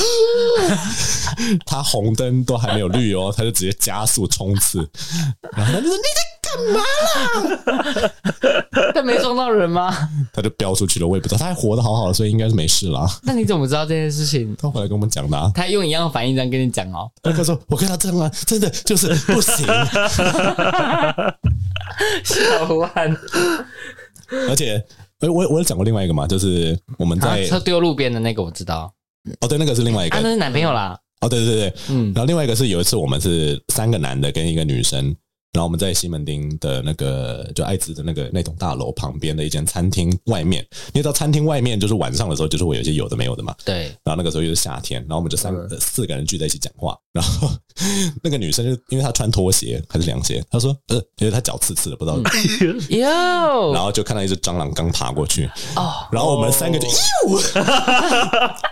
[1.65, 4.80] 他红灯都还没有绿哦，他就直接加速冲刺，
[5.56, 6.33] 然后他就说你在。
[6.53, 6.79] 干嘛
[8.03, 8.11] 啦？
[8.93, 9.93] 他没撞到人吗？
[10.31, 13.07] 他就飙出去了，我也不知道，他还活得好好的，所以应该是没事啦。
[13.23, 14.55] 那你怎么知道这件事情？
[14.57, 15.51] 他回来跟我们讲的、啊。
[15.53, 17.09] 他用一样的反应这样跟你讲哦。
[17.21, 19.65] 他说：“我跟他这样啊，真的就是不行。”
[22.23, 23.17] 小万，
[24.49, 24.83] 而且，
[25.21, 28.91] 我我我有讲过另外一个嘛，就是我们在车丢路边的那个，我知道。
[29.39, 30.97] 哦，对，那个是另外一个，啊、那是男朋友啦。
[31.21, 32.11] 哦，对对对，嗯。
[32.13, 35.15] 然后另外一个是有一次，我们是三个男的跟一个女生。
[35.53, 43.55] 然后我们在西门町的那个就爱滋的那个那栋大楼旁边的一间餐厅外面，因为到餐厅外面就是晚上的时候，就是会有一些有的没有的嘛。
[43.63, 43.83] 对。
[44.03, 46.97] 然后那个时候又是夏天，然后我们就三个四个人聚在一起讲话。
[47.13, 47.51] 然后
[48.23, 52.17] 那个女生就因为她穿拖鞋还是凉鞋，她说呃，因为她脚刺刺的，不知道。
[52.89, 53.71] 哟。
[53.73, 55.45] 然后就看到一只蟑螂刚爬过去。
[55.75, 55.93] 哦。
[56.11, 57.37] 然后我们三个就哟，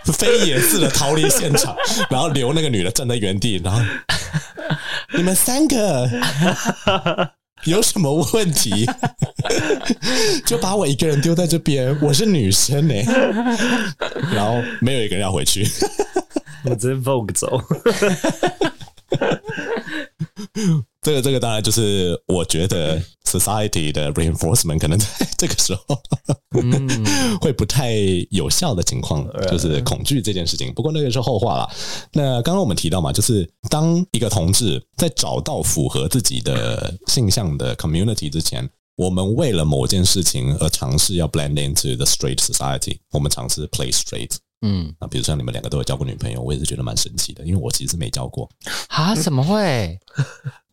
[0.12, 1.76] 飞也似的逃离现场，
[2.10, 3.80] 然后留那个女的站在原地，然后。
[5.14, 6.08] 你们三个
[7.64, 8.86] 有什么问题？
[10.44, 13.04] 就把我一个人丢在这边，我是女生呢、欸。
[14.32, 15.64] 然后没有一个人要回去，
[16.64, 17.62] 我直接 Vogue 走。
[21.02, 26.00] 这个这个当然就是我觉得 society 的 reinforcement 可能在 这个时候
[27.40, 27.92] 会不太
[28.30, 30.72] 有效的情况，就是恐惧这件事情。
[30.72, 31.70] 不过那个是后话了。
[32.12, 44.36] 那刚刚我们提到嘛，就是当一个同志在找到符合自己的性向的 community 之前，我们为了某件事情而尝试要 blend into the straight society，我们尝试 play straight。
[44.64, 48.48] 嗯，那比如像你们两个都有交过女朋友，我也是觉得蛮神奇的，因为我其实没交过
[48.86, 49.12] 啊？
[49.16, 49.98] 怎么会？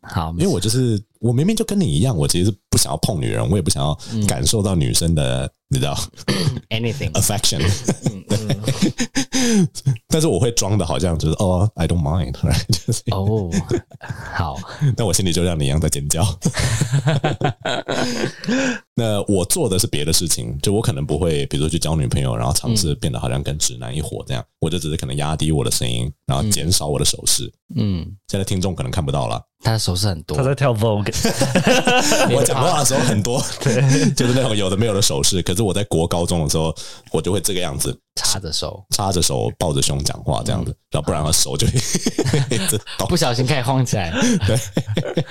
[0.10, 5.96] 好，因为我就是我明明就跟你一样，我其实是不想要碰女人，我也不想要感受到女生的，嗯、你知道，
[6.70, 7.62] anything affection。
[10.08, 12.34] 但是我会装的好像就是哦，I don't mind，
[12.86, 13.54] 就是哦，oh,
[14.34, 14.58] 好，
[14.98, 16.26] 那我心里就像你一样在尖叫。
[18.96, 27.52] 那我做的是别的事情，就我可能不会，比如说去交女朋友，然后尝试变得好像跟直男一伙这样，嗯、我就只是可能压低我的声音，然后减少我的手势。
[27.76, 29.42] 嗯，现在听众可能看不到了。
[29.64, 31.09] 他的手势很多，他在跳 Vogue。
[32.36, 35.42] 我讲话的时候很多，对，就是那种有的没有的手势。
[35.42, 36.76] 可是我在国高中的时候，
[37.12, 41.74] 我就会这个样子，插着手，插着手抱着胸讲话这样子，然后不然他手就会
[43.08, 44.12] 不小心开始晃起来。
[44.46, 44.58] 对，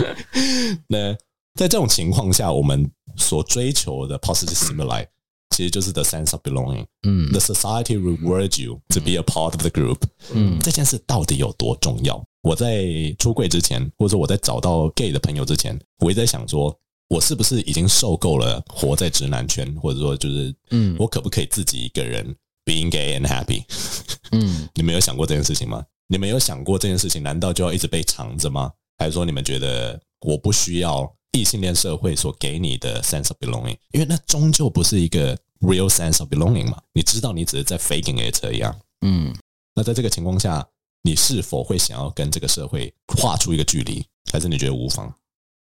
[0.89, 1.13] 那
[1.55, 5.05] 在这种情况下，我们所追求的 positive stimuli
[5.51, 6.85] 其实就是 the sense of belonging。
[7.03, 9.99] 嗯，the society rewards you to be a part of the group。
[10.33, 12.23] 嗯，这件事到底有多重要？
[12.43, 12.87] 我在
[13.19, 16.75] 出柜之前，或者说我在找到 gay 的朋友之前，我一直在想说，
[17.09, 22.25] 我是不是已经受够了活在直男圈，或者说就是，嗯，我可不可以自己一个人
[22.65, 23.65] being gay and happy？
[24.31, 25.85] 嗯，你们有想过这件事情吗？
[26.07, 28.71] 你们有想过这件事情，难道就要一直被藏着吗？
[28.99, 33.77] 还是说你们觉得我不需要异性恋社会所给你的 sense of belonging？
[33.91, 36.81] 因为那终究不是一个 real sense of belonging 嘛？
[36.93, 38.75] 你知道，你只是在 faking it 一样。
[39.01, 39.35] 嗯，
[39.75, 40.65] 那在这个情况下。
[41.09, 45.11] 你是否会想要跟这个社会画出一个距离，还是你觉得无妨？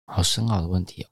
[0.07, 1.07] 好深奥的问题哦。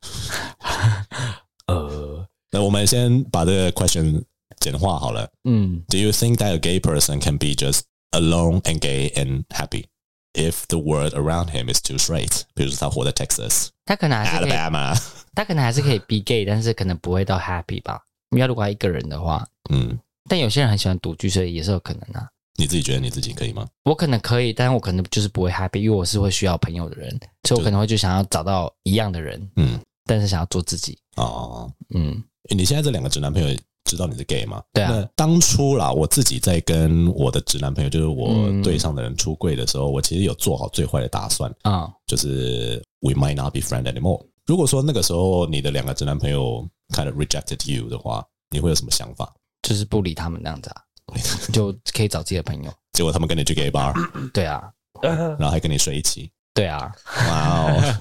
[1.68, 4.24] 呃，那我们先把这个 question
[4.60, 5.30] 简化好了。
[5.44, 9.86] 嗯，Do you think that a gay person can be just alone and gay and happy
[10.34, 12.42] if the world around him is too straight？
[12.56, 15.00] 比如说他活在 Texas，他可能还是 Alabama，
[15.36, 18.02] 他可能还是可以 be gay，但是可能不会到 happy 吧？
[18.32, 22.28] 你要如果他一个人的话，嗯，但有些人很喜欢独居，所以也是有可能啊。
[22.58, 23.67] 你自己觉得你自己可以吗？
[23.86, 27.10] 我可能可以，但是我可能就是不会 happy，因为我是会需要朋友的人，
[27.48, 30.98] 所以我可能会就想要找到一样的人，嗯，但是想要做自己。
[31.17, 32.22] 哦，嗯，
[32.56, 34.62] 你现在这两个直男朋友知道你是 gay 吗？
[34.74, 34.91] 对啊。
[34.91, 44.20] 那当初啦，我自己在跟我的直男朋友，就是我对上的人出柜的时候，嗯、我其实有做好最坏的打算啊，嗯、就是 we might not be friends anymore。
[44.48, 49.32] 如果说那个时候你的两个直男朋友 kind of rejected you 的话，你会有什么想法？
[49.62, 50.82] 就是不理他们那样子啊。
[51.54, 53.93] 就可以找自己的朋友，结果他们跟你去 gay bar，
[54.32, 54.63] 对啊，
[55.02, 56.91] 然后还跟你睡一起，对啊，
[57.28, 57.98] 哇哦，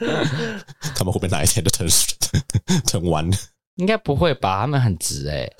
[0.94, 1.86] 他们会不会哪一天就成
[2.86, 3.28] 成弯？
[3.76, 4.60] 应该不会吧？
[4.60, 5.50] 他们很直哎，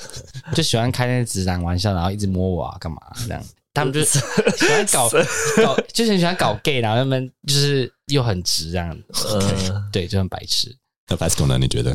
[0.54, 3.42] 就喜欢开那些直男玩笑，然后一直摸我啊，干嘛这样？
[3.74, 4.20] 他们就是
[4.56, 5.10] 喜欢搞
[5.56, 10.72] 搞，就是很喜欢搞 gay，然后他们就是又很直这样，呃，对，就很白痴。
[11.08, 11.58] 那 Pascal 呢？
[11.58, 11.92] 你觉得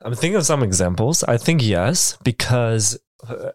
[0.00, 1.22] ？I'm thinking of some examples.
[1.26, 2.96] I think yes, because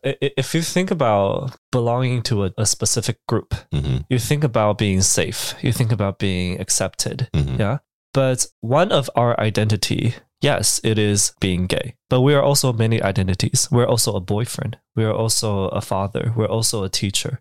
[0.04, 3.98] if you think about belonging to a, a specific group, mm-hmm.
[4.10, 7.30] you think about being safe, you think about being accepted.
[7.34, 7.60] Mm-hmm.
[7.60, 7.78] Yeah.
[8.14, 11.96] But one of our identity, yes, it is being gay.
[12.10, 13.70] But we are also many identities.
[13.72, 14.78] We're also a boyfriend.
[14.96, 16.34] We are also a father.
[16.36, 17.40] We're also a teacher.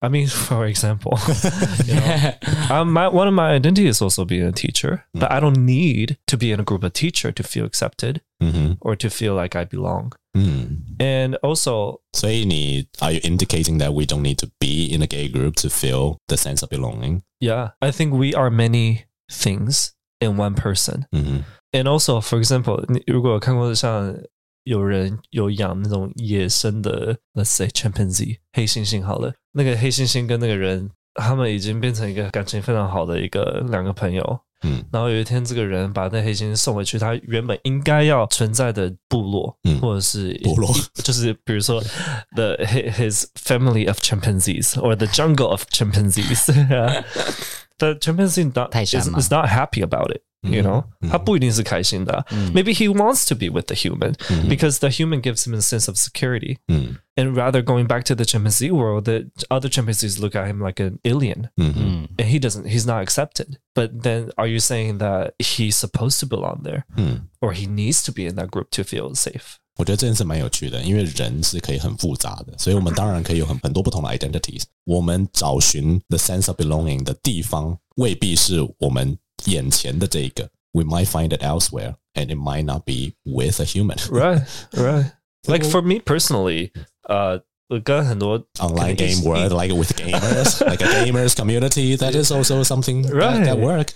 [0.00, 1.18] I mean, for example,
[1.84, 2.32] you know,
[2.70, 5.20] um, my, one of my identity is also being a teacher, mm-hmm.
[5.20, 8.74] but I don't need to be in a group of teacher to feel accepted mm-hmm.
[8.80, 10.12] or to feel like I belong.
[10.36, 10.82] Mm.
[11.00, 15.06] And also, so you are you indicating that we don't need to be in a
[15.06, 17.24] gay group to feel the sense of belonging?
[17.40, 21.05] Yeah, I think we are many things in one person.
[21.11, 21.39] Mm-hmm.
[21.71, 24.15] And also, for example, 如果看过像
[24.63, 34.39] 有人有养那种野生的，let's say chimpanzee 黑猩猩好了，那个黑猩猩跟那个人，他们已经变成一个感情非常好的一个两个朋友。
[34.65, 40.73] 嗯，然后有一天，这个人把那黑猩猩送回去，他原本应该要存在的部落，嗯，或者是部落，
[41.03, 41.81] 就是比如说
[42.33, 46.49] the his family of chimpanzees or the jungle of chimpanzees。
[47.79, 50.85] The chimpanzee not is, is not happy about it, you know？
[51.09, 52.25] 他不一定是开心的。
[52.53, 54.13] Maybe he wants to be with the human
[54.47, 56.59] because the human gives him a sense of security.
[56.69, 60.79] And rather going back to the chimpanzee world, the other chimpanzees look at him like
[60.79, 61.49] an alien.
[61.57, 63.57] 嗯哼，嗯 And he doesn't, he's not accepted.
[63.75, 68.01] But then are you saying that he's supposed to belong there 嗯， or he needs
[68.05, 69.59] to be in that group to feel safe?
[69.78, 74.64] 我觉得这件事蛮有趣的，因为人是可以很复杂的，所以我们当然可以有很很多不同的 identities。
[74.84, 80.48] 我们找寻 the sense of belonging 的地方，未必是我们眼前的这一个。
[80.72, 83.96] We might find it elsewhere, and it might not be with a human.
[84.10, 85.12] Right, right.
[85.46, 86.72] Like for me personally,
[87.08, 92.64] uh, 我跟很多 Online game world, like with gamers, like a gamers community, that is also
[92.64, 93.44] something that, Right.
[93.44, 93.90] that work.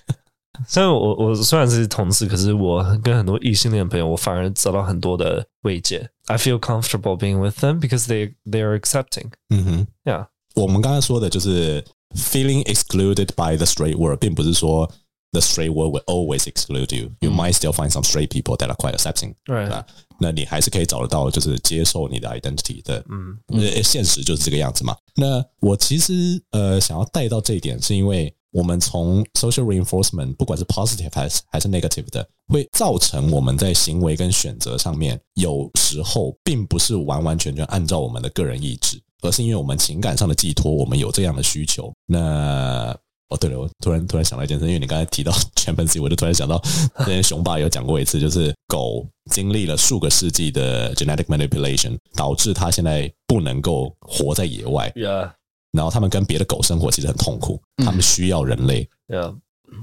[0.67, 6.09] 虽然我我虽然是同志，可是我跟很多异性恋朋友，我反而找到很多的慰藉。
[6.25, 9.29] I feel comfortable being with them because they they are accepting.
[9.49, 9.87] 嗯哼。
[10.03, 11.83] Yeah, 我们刚才说的就是
[12.15, 14.91] feeling excluded by the straight world，并不是说
[15.31, 17.11] the straight world will always exclude you.
[17.19, 19.35] You might still find some straight people that are quite accepting.
[19.45, 19.67] right.
[19.67, 19.85] 对吧？
[20.19, 23.05] 那你还是可以找得到，就是接受你的 identity 的。
[23.09, 24.97] 嗯呃，现实就是这个样子嘛。
[25.15, 41.92] 那我其实呃想要带到这一点，是因为 我们从 social reinforcement，不管是 positive 还是还是 negative 的，会造成我们在行为跟选择上面，有时候并不是完完全全按照我们的个人意志，而是因为我们情感上的寄托，我们有这样的需求。
[42.06, 42.96] 那
[43.30, 46.58] 哦，对了，我突然突然想到一件事，因为你刚才提到 chimpanzee，我就突然想到，
[47.00, 55.30] 之前熊爸有讲过一次，就是狗经历了数个世纪的 genetic manipulation，导致它现在不能够活在野外，，Yeah,
[55.72, 58.88] 然后他们跟别的狗生活其实很痛苦，他们需要人类。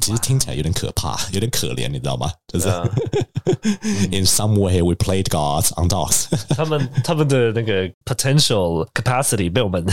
[0.02, 2.32] 其实听起来有点可怕， 有点可怜，你知道吗？
[2.48, 2.68] 就是
[4.12, 9.84] in some way we played gods on dogs， 他们他们的那个 potential capacity 被我们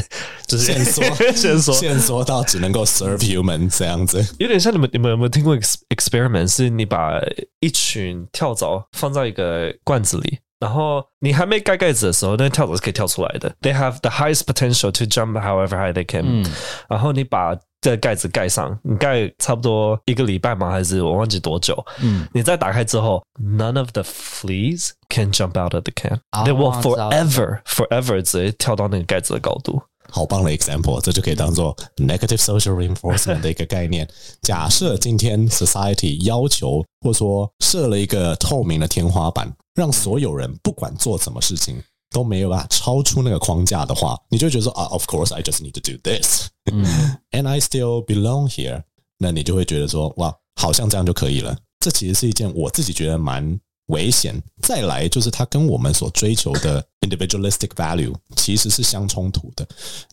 [0.46, 4.22] 就是限缩限缩，限缩到只能够 serve human 这样子。
[4.38, 6.48] 有点像你们你们有没有听过 ex experiment？
[6.48, 7.18] 是你把
[7.60, 13.51] 一群跳蚤放在一个罐子里，然后你还没盖盖子的时候，那跳蚤是可以跳出来的。
[13.61, 16.45] They have the highest potential to jump however high they can、嗯
[16.87, 20.69] 然后你把这个盖子盖上，你盖差不多一个礼拜吗？
[20.69, 21.83] 还是我忘记多久？
[22.01, 29.81] 嗯，你再打开之后，none of the fleas can jump out of the can、哦 They will 知道 forever forever 直接跳到那个盖子的高度。
[30.11, 34.07] 好棒的 example，这就可以当做 negative social reinforcement 的一个概念。
[34.41, 46.84] 假设今天 society 要求或者说设了一个透明的天花板， 让所有人不管做什么事情都没有办法超出那个框架的话，你就会觉得说啊，of course I just need to do this，嗯
[47.30, 48.82] and I still belong here。
[49.18, 51.56] 那你就会觉得说哇，好像这样就可以了。
[51.78, 54.42] 这其实是一件我自己觉得蛮危险。
[54.62, 59.66] 再来就是它跟我们所追求的 individualistic value 其实是相冲突的。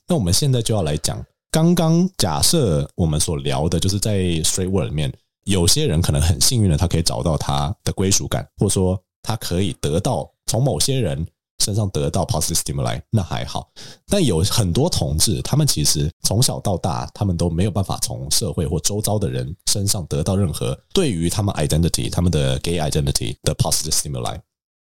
[0.08, 5.12] 那我们现在就要来讲，刚刚假设我们所聊的，就是在 straight world 里面，
[5.46, 11.26] 有些人可能很幸运的，他可以找到他的归属感，或者说他可以得到从某些人
[11.60, 13.72] 身上得到 positive stimuli，那还好。
[14.08, 24.38] 但有很多同志，他们其实从小到大，他们都没有办法从社会或周遭的人身上得到任何对于他们 identity、他们的 gay identity 的 positive stimuli。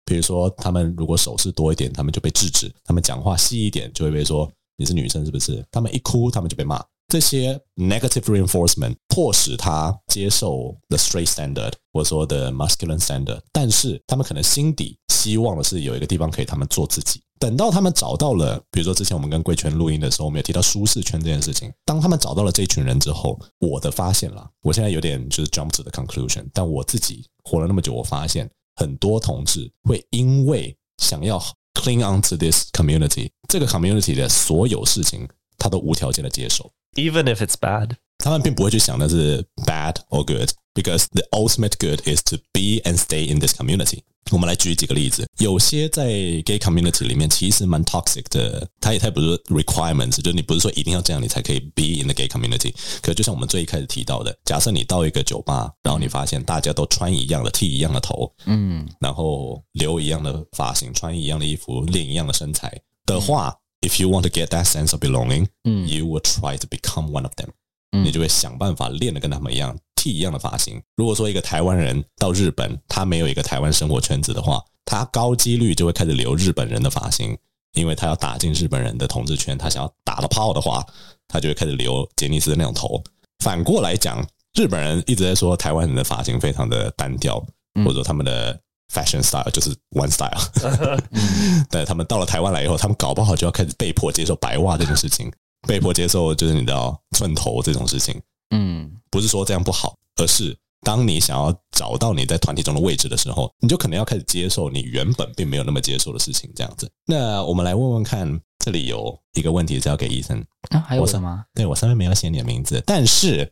[0.07, 5.63] 比如说，他们如果手势多一点，他们就被制止；他们讲话细一点，就会被说你是女生是不是？
[5.71, 6.83] 他们一哭，他们就被骂。
[7.11, 17.21] 这些 negative reinforcement 迫使他接受 the straight standard 或者说 the masculine standard，但是他们可能心底希望的是有一个地方可以他们做自己。
[17.41, 21.73] 等到他们找到了，比如说之前我们跟贵圈录音的时候，我们有提到舒适圈这件事情。
[21.85, 31.43] 当他们找到了这群人之后，我的发现啦，我现在有点就是 jump to the conclusion，但我自己活了那么久，我发现很多同志会因为想要
[31.75, 36.71] cling on to this community，这个 community 的所有事情，他都无条件的接受。
[36.96, 43.40] Even if it's bad，他们并不会去想的是 bad or good，because the ultimate good is to be and stay in
[43.40, 44.00] this community。
[44.32, 52.74] 我们来举几个例子，有些在 gay community 里面其实蛮 toxic 的，它也它也不是 requirements，就是你不是说一定要这样你才可以 be in the gay community。
[53.04, 67.11] 可就像我们最一开始提到的，假设你到一个酒吧，然后你发现大家都穿一样的，剃一样的头，嗯然后留一样的发型，穿一样的衣服，练一样的身材的话、 i f you want to get that sense of belonging，嗯 you will try to become
[67.11, 67.49] one of them。
[67.93, 70.81] 嗯你就会想办法练得跟他们一样，剃一样的发型。
[70.97, 77.37] 如果说一个台湾人到日本，他没有一个台湾生活圈子的话，他高几率就会开始留日本人的发型，
[77.73, 80.87] 因为他要打进日本人的统治圈，他想要打了炮的话，
[81.27, 83.03] 他就会开始留杰尼斯的那种头。
[83.43, 84.25] 反过来讲，
[84.55, 87.45] 日本人一直在说台湾人的发型非常的单调，
[87.85, 88.61] 或者他们的
[88.93, 91.01] fashion style 就是 one style。
[91.71, 95.31] 但他们到了台湾来以后，他们搞不好就要开始被迫接受白袜这件事情，
[95.67, 98.21] 被迫接受就是你知道寸头这种事情。
[98.53, 106.51] 嗯不是说这样不好，而是当你想要找到你在团体中的位置的时候，你就可能要开始接受你原本并没有那么接受的事情。
[106.55, 111.45] 这样子，那我们来问问看，这里有一个问题是要给 Ethan 啊，还有什么？
[111.55, 113.51] 对，我上面没有写你的名字，但是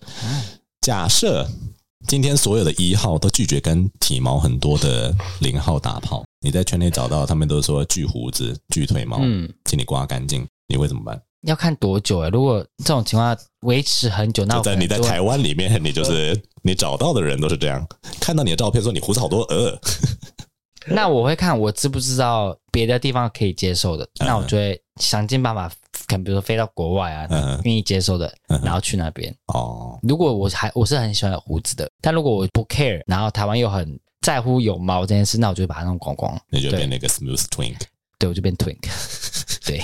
[0.80, 1.48] 假设
[2.08, 11.20] 今天所有的一号都拒绝跟体毛很多的零号打炮，你在圈内找到他们都说锯胡子、锯腿毛，嗯，请你刮干净，你会怎么办？
[11.42, 17.86] 要看多久哎、欸，如果这种情况维持很久，那我在你在台湾里面，你就是你找到的人都是这样，
[18.18, 19.78] 看到你的照片说你胡子好多，呃，
[20.86, 25.68] 那我会看我知不知道别的地方可以接受的，嗯、那我就会想尽办法，
[26.06, 29.34] 可能比如说飞到国外啊，愿、嗯、意接受的，然后去那边。
[29.46, 37.76] 哦，如果我还我是很喜欢有胡子的，但如果我不 care，然后台湾又很在乎有毛这件事，那我就会把它弄光光，那就变那个 smooth twink，
[38.18, 38.78] 对，我就变 twink，
[39.66, 39.82] 对。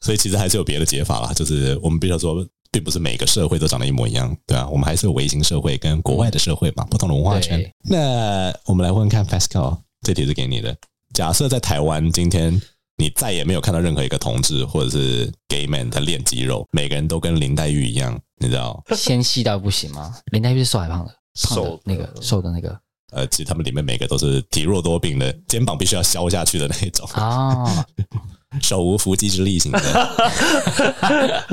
[0.00, 2.44] 所以其实还是有别的解法啦，就是我们必须要说，
[2.78, 7.68] 并不是每个社会都长得一模一样，对啊，我们还是有微型社会跟国外的社会嘛，不同的文化圈。
[7.82, 10.76] 那我们来问问看，Pascal，这题是给你的。
[11.12, 12.52] 假设在台湾，今天
[12.96, 18.80] 你再也没有看到任何一个同志或者是 gay man 在练肌肉，每个人都跟林黛玉一样，你知道？
[18.94, 20.14] 纤细到不行吗？
[20.30, 21.12] 林黛玉是瘦还胖的？
[21.48, 22.78] 胖的那个瘦的那个。
[23.10, 27.84] 呃，其实他们里面每个都是体弱多病的，肩膀必须要削下去的那种啊，
[28.60, 31.44] 手无缚鸡之力型的，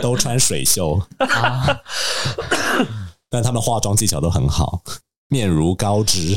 [0.00, 1.80] 都穿水袖啊，
[3.28, 4.82] 但他们化妆技巧都很好，
[5.28, 6.36] 面如高脂。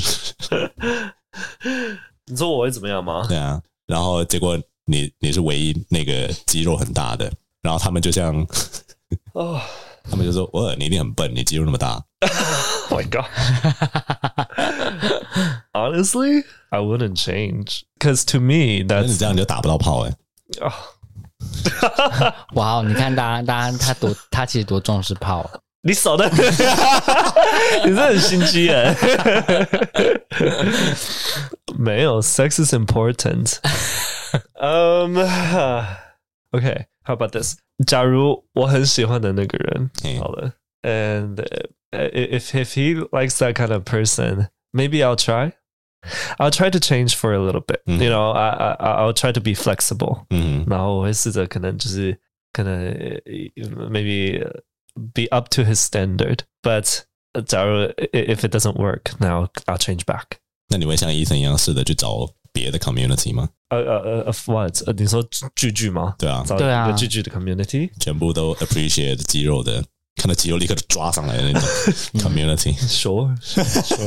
[2.25, 3.25] 你说我会怎么样吗？
[3.29, 7.31] 对啊，然后结果你你是唯一那个肌肉很大的，
[7.61, 8.45] 然后他们就像
[9.33, 9.61] 哦。
[10.11, 12.03] 他们就说：“我你一定很笨，你肌肉那么大。”
[12.89, 13.25] Oh my god!
[15.72, 20.12] Honestly, I wouldn't change because to me, that's 你这样你就打不到炮哎。
[22.54, 22.84] 哇哦！
[22.86, 25.50] 你看，大家，大家，他多，他其实多重视炮。
[25.82, 26.28] 你少的，
[27.84, 28.96] 你是很心机哎。
[31.76, 33.58] 没有，sex is important.
[34.58, 35.18] Um,
[36.52, 36.86] okay.
[37.04, 37.56] How about this?
[37.86, 40.52] 假如我很喜欢的那个人，好了，
[40.82, 41.36] and
[41.92, 45.52] if if he likes that kind of person, maybe I'll try.
[46.38, 47.80] I'll try to change for a little bit.
[47.86, 50.26] You know, I I I'll try to be flexible.
[50.30, 52.18] 嗯，然后我会试着可能就是
[52.52, 52.94] 可能
[53.90, 54.38] maybe
[55.14, 56.40] be up to his standard.
[56.62, 57.04] But
[57.46, 60.38] 假如 if it doesn't work, now I'll change back.
[60.68, 63.48] 那你会像医生一样试着去找别的 community 吗？
[63.70, 64.82] 呃呃呃，of what？
[64.86, 65.26] 呃，你说
[65.56, 66.14] 巨巨吗？
[66.18, 69.82] 对啊，对啊，巨巨的 community，全部都 appreciate 肌肉的，
[70.19, 71.67] 看到肌肉立刻就抓上来的那种
[72.21, 72.75] community。
[72.87, 73.97] 说说。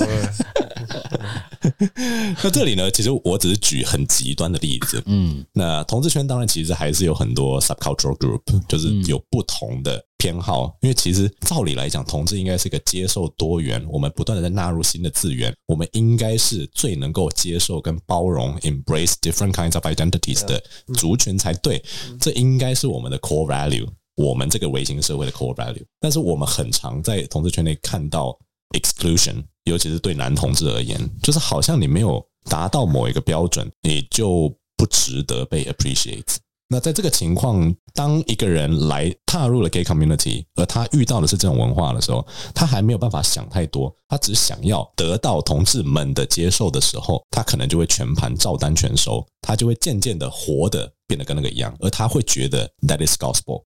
[2.43, 5.03] 那这里呢，其实我只是举很极端的例子。
[5.07, 10.77] 嗯，那同志圈当然其实还是有很多 subcultural group，就是有不同的偏好。
[10.81, 20.63] 因为其实照理来讲，同志应该是一个接受多元，我们不断的在纳入新的资源，我们应该是最能够接受跟包容 embrace different kinds of identities 的
[20.95, 21.83] 族群才对。
[22.21, 23.87] 这应该是我们的 core value，
[24.17, 25.85] 我们这个微型社会的 core value。
[26.01, 28.39] 但是我们很常在同志圈内看到
[28.71, 29.45] exclusion。
[29.65, 36.39] 尤其是对男同志而言，就是好像你没有达到某一个标准，你就不值得被 appreciate。
[36.69, 53.63] 那在这个情况，当一个人来踏入了 gay community，而他遇到的是这种文化的时候，他还没有办法想太多，他只想要得到同志们的接受的时候，他可能就会全盘照单全收，他就会渐渐的活得变得跟那个一样，而他会觉得 that is gospel。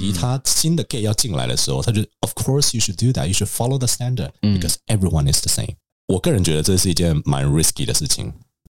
[0.00, 3.26] 其他新的 gay 要进来的时候，他就 Of course you should do that.
[3.26, 5.74] You should follow the standard because everyone is the same.
[6.08, 8.32] 我个人觉得这是一件蛮 risky 的事情。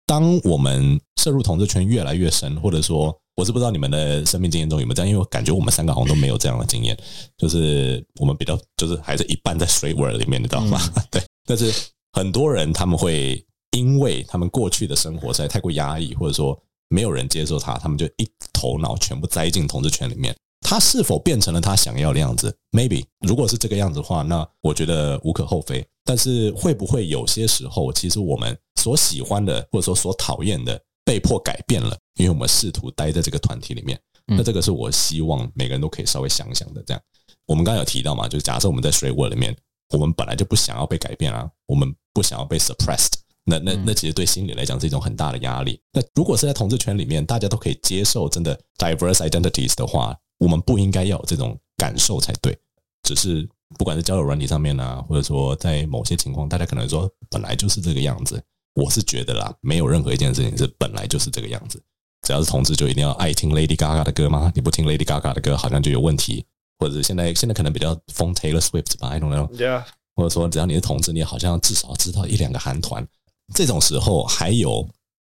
[0.06, 6.98] 当我们涉入同志圈越来越深，或者说，我是不知道你们的生命经验中有没有这样，因为我感觉我们三个好像都没有这样的经验，
[7.36, 10.80] 就是我们比较就是还是一半在 straight world 里面，你知道吗？
[11.12, 11.22] 对。
[11.44, 11.70] 但是
[12.12, 13.44] 很多人他们会
[13.76, 16.58] 因为他们过去的生活实在太过压抑，或者说
[16.88, 20.34] 没有人接受他，他们就一头脑全部栽进同志圈里面。
[20.70, 25.84] 他是否变成了他想要的样子？Maybe，如果是这个样子的话，那我觉得无可厚非。
[26.04, 34.00] 但是会不会有些时候，其实我们所喜欢的或者说所讨厌的，被迫改变了，因为我们试图待在这个团体里面。
[34.26, 36.80] 那这个是我希望每个人都可以稍微想想的。
[36.86, 37.02] 这样，
[37.48, 39.52] 我们刚刚有提到嘛，就是假设我们在 straight world 里面，
[39.88, 43.14] 我们本来就不想要被改变啊，我们不想要被 suppressed。
[43.44, 45.80] 那那那其实对心理来讲是一种很大的压力。
[45.92, 52.58] 那如果是在同志圈里面，大家都可以接受真的 diverse identities 的话，我们不应该要有这种感受才对，
[53.04, 58.42] 只是不管是交友软体上面呢、啊，或者说在某些情况，大家可能说本来就是这个样子。
[58.74, 61.80] 我是觉得啦，没有任何一件事情是本来就是这个样子。
[62.22, 64.50] 只要是同志，就一定要爱听 Lady Gaga 的歌吗？
[64.54, 66.44] 你不听 Lady Gaga 的歌，好像就有问题。
[66.78, 69.48] 或者是现在现在可能比较疯 Taylor Swift 吧，I don't know。
[69.54, 69.84] Yeah，
[70.16, 73.06] 或者说只要你是同志，你好像至少知道一两个韩团。
[73.54, 74.88] 这种时候还有，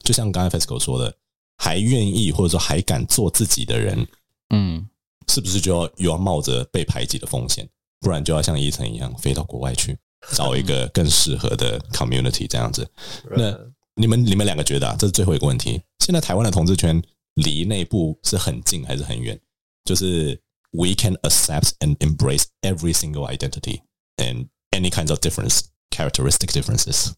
[0.04, 1.14] 就像刚才 Fesco 说的，
[1.58, 4.06] 还愿意或者说还敢做自己的人，
[4.50, 4.88] 嗯，
[5.28, 7.68] 是不是就要又要冒着被排挤的风险？
[8.00, 9.96] 不然就要像伊藤一样飞到国外去
[10.34, 12.88] 找一个更适合的 community 这样子。
[13.36, 13.56] 那
[13.94, 15.80] 你们你们两个觉得啊，这是最后一个问题。
[16.00, 17.02] 现在台湾的同志圈
[17.34, 19.38] 离内部是很近还是很远？
[19.84, 20.40] 就是
[20.72, 23.80] we can accept and embrace every single identity
[24.16, 25.60] and any kinds of difference,
[25.90, 27.12] characteristic differences。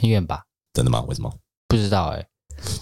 [0.00, 0.42] 很远吧？
[0.72, 1.02] 真的吗？
[1.02, 1.32] 为什么？
[1.68, 2.28] 不知道哎、欸，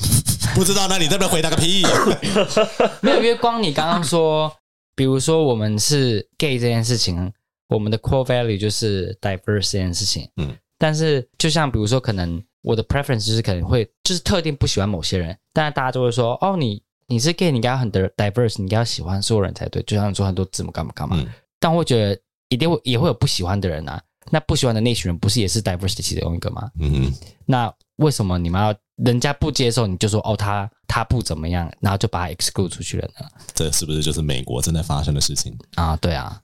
[0.55, 0.89] 不知道？
[0.89, 1.83] 那你在这边回答个屁？
[3.03, 4.55] 没有，因为光你刚刚说，
[4.95, 7.33] 比如说我们是 gay 这件事情，
[7.69, 10.29] 我们的 core value 就是 diverse 这件事情。
[10.37, 19.83] 嗯，但是就像比如说，可能我的 preference 就是可能会就是特定不喜欢某些人，但是大家就会说，哦，你你是 gay，你应该要很 diverse，你应该要喜欢所有人才对。
[19.83, 21.27] 就像你说很多字母干嘛干嘛，嗯、
[21.59, 24.03] 但我觉得一定会也会有不喜欢的人啊。
[24.31, 26.71] 那不喜欢的那群人不是也是 diversity 其中一个吗？
[26.79, 27.13] 嗯哼，
[27.45, 28.75] 那为什么你们要
[29.05, 33.27] 人家不接受你就说哦他他不怎么样，然后就把他 exclude 出去了呢？
[33.55, 35.97] 这是不是就是美国正在发生的事情啊？
[35.97, 36.41] 对啊，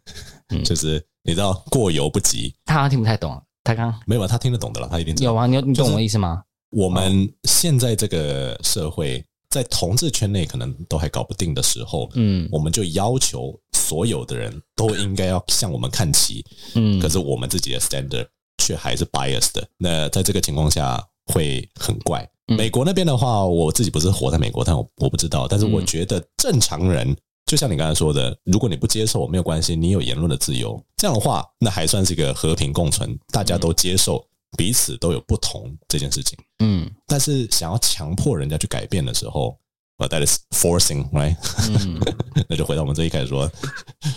[0.49, 2.55] 嗯、就是你知道过犹不及。
[2.65, 5.47] 他好像听不太懂，他刚没有，他听得懂的了，他一定知道有啊。
[5.47, 6.43] 你你懂我的意思吗？
[6.71, 13.59] 我们现在这个社会在同志圈内可能都还搞不定的时候，嗯，我们就要求。
[13.73, 16.45] 所有的人都应该要向我们看齐，
[16.75, 18.27] 嗯，可是我们自己的 standard
[18.59, 19.67] 却还是 biased 的。
[19.79, 22.29] 那在这个情况下会很怪。
[22.47, 25.47] 美国那边的话，我自己不是活在美国，但我我不知道。
[25.47, 27.17] 但是我觉得正常人，
[27.47, 34.25] 就像你刚才说的，如果你不接受，没有关系，你有言论的自由，这样的话，那还算是一个和平共存，大家都接受
[34.57, 36.39] 彼此都有不同这件事情。
[36.61, 39.57] 嗯，但是想要强迫人家去改变的时候。
[40.01, 41.37] But that is forcing, right？、
[41.71, 42.01] 嗯、
[42.49, 43.51] 那就回到我们这一开始说，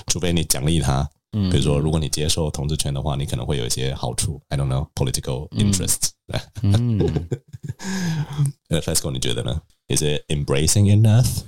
[0.06, 4.41] 除非你奖励他，嗯、比如说，如果你接受同志权的话，你可能会有一些好处。
[4.49, 6.11] I don't know political interests、
[6.63, 6.99] 嗯。
[8.69, 9.61] 呃，Fesco，你觉得呢？
[9.89, 11.43] Is it embracing enough?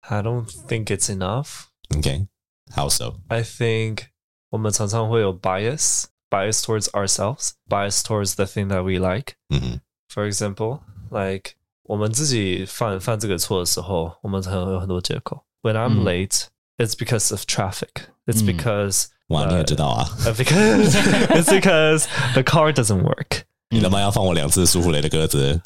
[0.00, 1.66] I don't think it's enough.
[1.90, 2.26] Okay,
[2.74, 3.14] how so?
[3.28, 4.06] I think
[4.50, 9.34] 我们常常会有 bias, bias towards ourselves, bias towards the thing that we like.
[9.50, 9.80] 嗯哼
[10.12, 10.80] For example,
[11.10, 11.52] like
[11.84, 15.44] 我们自己犯犯这个错的时候，我们才会有很多借口。
[15.62, 18.08] When I'm late,、嗯、 it's because of traffic.
[18.26, 20.08] It's because、嗯、哇，你也知道啊。
[20.36, 20.92] Because
[21.28, 23.42] it's because the car doesn't work.
[23.70, 25.60] 你他妈要放我两次舒芙蕾的鸽子？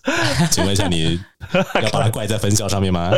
[0.51, 1.21] 请问一下，你
[1.53, 3.11] 要把它怪在分校上面吗？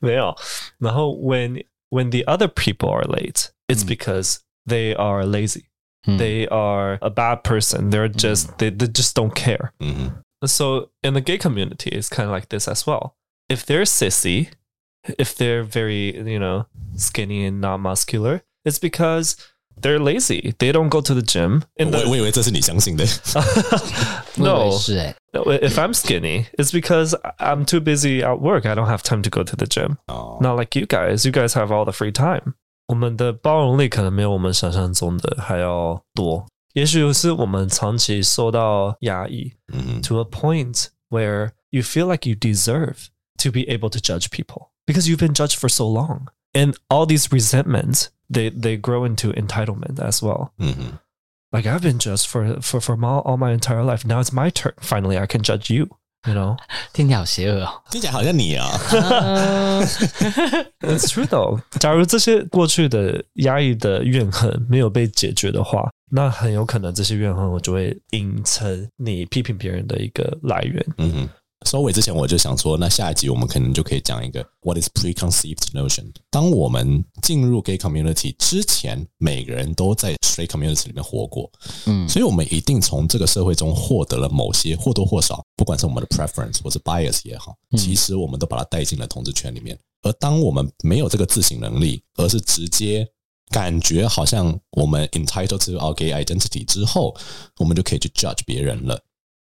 [0.00, 0.34] 没有。
[0.78, 5.64] 然后 when when the other people are late, it's because they are lazy.
[6.06, 7.90] They are a bad person.
[7.90, 9.72] They're just they they just don't care.
[9.80, 13.14] 嗯 So in the gay community, it's kind of like this as well.
[13.48, 14.48] If they're sissy,
[15.18, 19.36] if they're very, you know, skinny and not muscular, it's because
[19.80, 20.54] they're lazy.
[20.58, 21.62] They don't go to the gym.
[21.76, 22.08] In the...
[22.08, 23.04] 我以为这是你相信的。
[24.36, 28.66] no, if I'm skinny, it's because I'm too busy at work.
[28.66, 29.98] I don't have time to go to the gym.
[30.08, 30.38] Oh.
[30.40, 31.24] Not like you guys.
[31.24, 32.54] You guys have all the free time.
[32.86, 36.46] 我们的包容力可能没有我们想象中的还要多。
[36.74, 39.52] 也许是我们长期受到压抑，
[40.02, 43.06] to a point where you feel like you deserve
[43.38, 47.06] to be able to judge people because you've been judged for so long, and all
[47.06, 50.52] these resentments they they grow into entitlement as well.
[51.50, 54.04] Like I've been judged for for for all, all my entire life.
[54.04, 54.74] Now it's my turn.
[54.80, 55.88] Finally, I can judge you.
[56.26, 56.56] You know，
[56.94, 58.66] 听起来好邪恶哦，听起来好像你啊。
[60.80, 61.60] It's true though。
[61.78, 70.82] 假如这些过去的压抑的怨恨没有被解决的话，那很有可能这些怨恨我就会引成你批评别人的一个来源。
[70.96, 71.28] 嗯哼。
[71.65, 76.11] 收尾之前，我就想说，那下一集我们可能就可以讲一个 What is preconceived notion？
[76.29, 81.51] 当我们进入 gay community 之前，每个人都在 straight community 里面活过，
[81.85, 89.77] 嗯，所以我们一定从这个社会中获得了某些或多或少，不管是我们的 preference 或是 bias 也好，其实我们都把它带进了同志圈里面。
[90.01, 93.05] 而当我们没有这个自省能力，而是直接
[93.51, 97.13] 感觉好像我们 entitled to our gay identity 之后，
[97.57, 98.97] 我们就可以去 judge 别人了。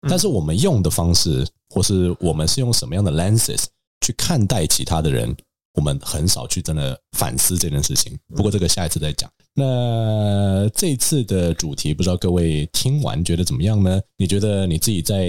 [0.09, 3.65] 但是我们用的方式，或是我们是用什么样的 lenses
[4.01, 5.35] 去看待其他的人，
[5.75, 8.17] 我们很少去真的反思这件事情。
[8.35, 9.29] 不过这个下一次再讲。
[9.55, 14.01] 那这次的主题，不知道各位听完觉得怎么样呢？
[14.17, 15.27] 你觉得你自己在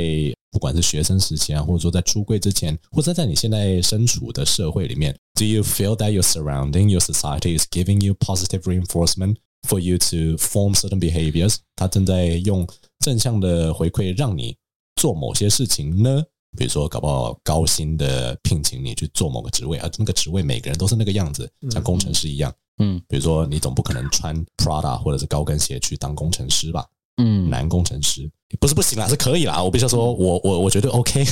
[0.51, 9.37] 不管是学生时期啊，或者说在出柜之前，或者在你现在身处的社会里面，Do you feel that your surrounding, your society is giving you positive reinforcement
[9.69, 11.57] for you to form certain behaviors？
[11.77, 12.67] 他正在用
[13.01, 14.57] 正向的回馈让你。
[14.97, 16.23] 做某些事情呢，
[16.57, 23.01] 比如说搞不好高薪的聘请你去做某个职位，而那个职位每个人都是那个样子，像工程师一样，嗯。
[23.09, 26.87] 比如说你总不可能穿 Prada 或者是高跟鞋去当工程师吧？
[27.17, 28.29] 嗯男工程师
[28.61, 29.63] 不是不行啦，是可以啦。
[29.63, 31.25] 我必须说我我我觉得 OK，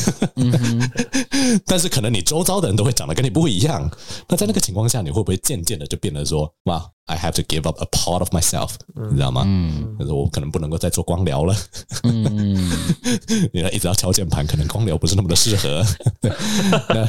[1.66, 3.88] 但是可能你周遭的人都会长得跟你不一样。
[4.28, 8.70] 那在那个情况下，你会不会渐渐的就变得说，哇，I have to give up a part of myself，
[9.10, 9.42] 你知道吗？
[9.46, 11.54] 嗯就是我可能不能够再做光疗了。
[12.04, 12.70] 嗯，
[13.52, 15.84] 你一直要敲键盘，可能光疗不是那么的适合。
[16.90, 17.08] 那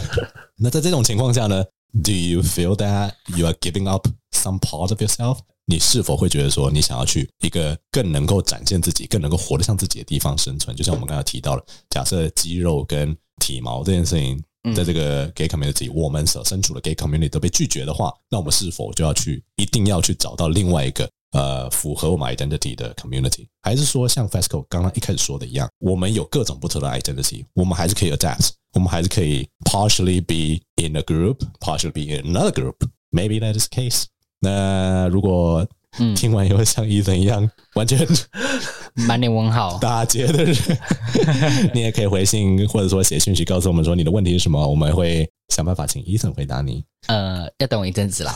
[0.57, 1.63] 那在这种情况下呢
[2.03, 5.39] ，Do you feel that you are giving up some part of yourself？
[5.65, 10.75] 你是否会觉得说，你想要去一个更能够展现自己、更能够活得像自己的地方生存？
[10.75, 14.43] 就像我们刚才提到了，假设肌肉跟体毛这件事情，
[14.75, 23.47] 在这个 gay community，我们所身处的 gay community 都被拒绝的话，那我们是否就要去一定要去找到另外一个呃符合我们 identity 的 community？
[23.61, 33.67] 还是说像 Fasco 刚刚一开始说的一样，我们有各种不同的 identity，我们还是可以 adapt，我们还是可以 partially be in a group，partially be in another group，maybe that is
[33.69, 34.05] the case。
[34.43, 35.65] 那如果
[36.15, 38.05] 听完以后像 Ethan 一样完全
[39.07, 40.55] 满脸问号打结的人，
[41.73, 46.83] 你也可以回信或者说写讯息告诉我们说你的问题是什么，我们会想办法请 Ethan 回答你。
[47.07, 48.33] 呃，要等我一阵子啦。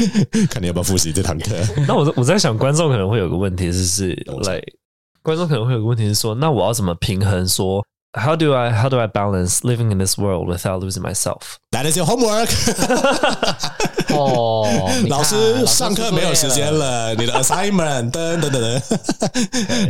[0.50, 1.56] 看你要不要复习这堂课。
[1.88, 4.12] 那我我在想，观众可能会有个问题，就是
[4.44, 4.60] 来，
[5.22, 11.57] 观众可能会有个问题是说，那我要怎么平衡说 ？How do I how do I balance living in this world without losing myself?
[11.71, 12.49] That is your homework
[14.09, 14.67] 哦，
[15.07, 18.81] 老师上课没有时间了，你的 assignment 等等等等。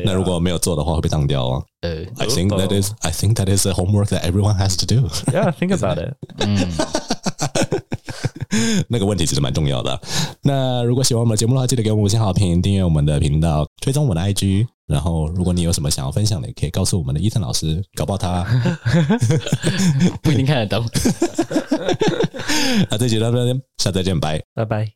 [0.05, 1.63] 那如果没有做的话，会被当掉哦。
[1.81, 5.09] 呃，I think that is I think that is a homework that everyone has to do.
[5.33, 6.15] Yeah, think about it.
[6.37, 6.69] 嗯，
[8.88, 10.00] 那个问题其实蛮重要的。
[10.42, 14.66] 那如果喜欢我们的节目的话，记得给我们五星好评，订阅我们的频道，追踪我们的 IG。
[14.86, 18.46] 然后，如果你有什么想要分享的，也可以告诉我们的 Ethan 老师，搞不好他
[20.22, 20.86] 不一定看得懂。
[22.88, 24.40] 那这集到这边，下次再见，拜。
[24.54, 24.95] 拜拜。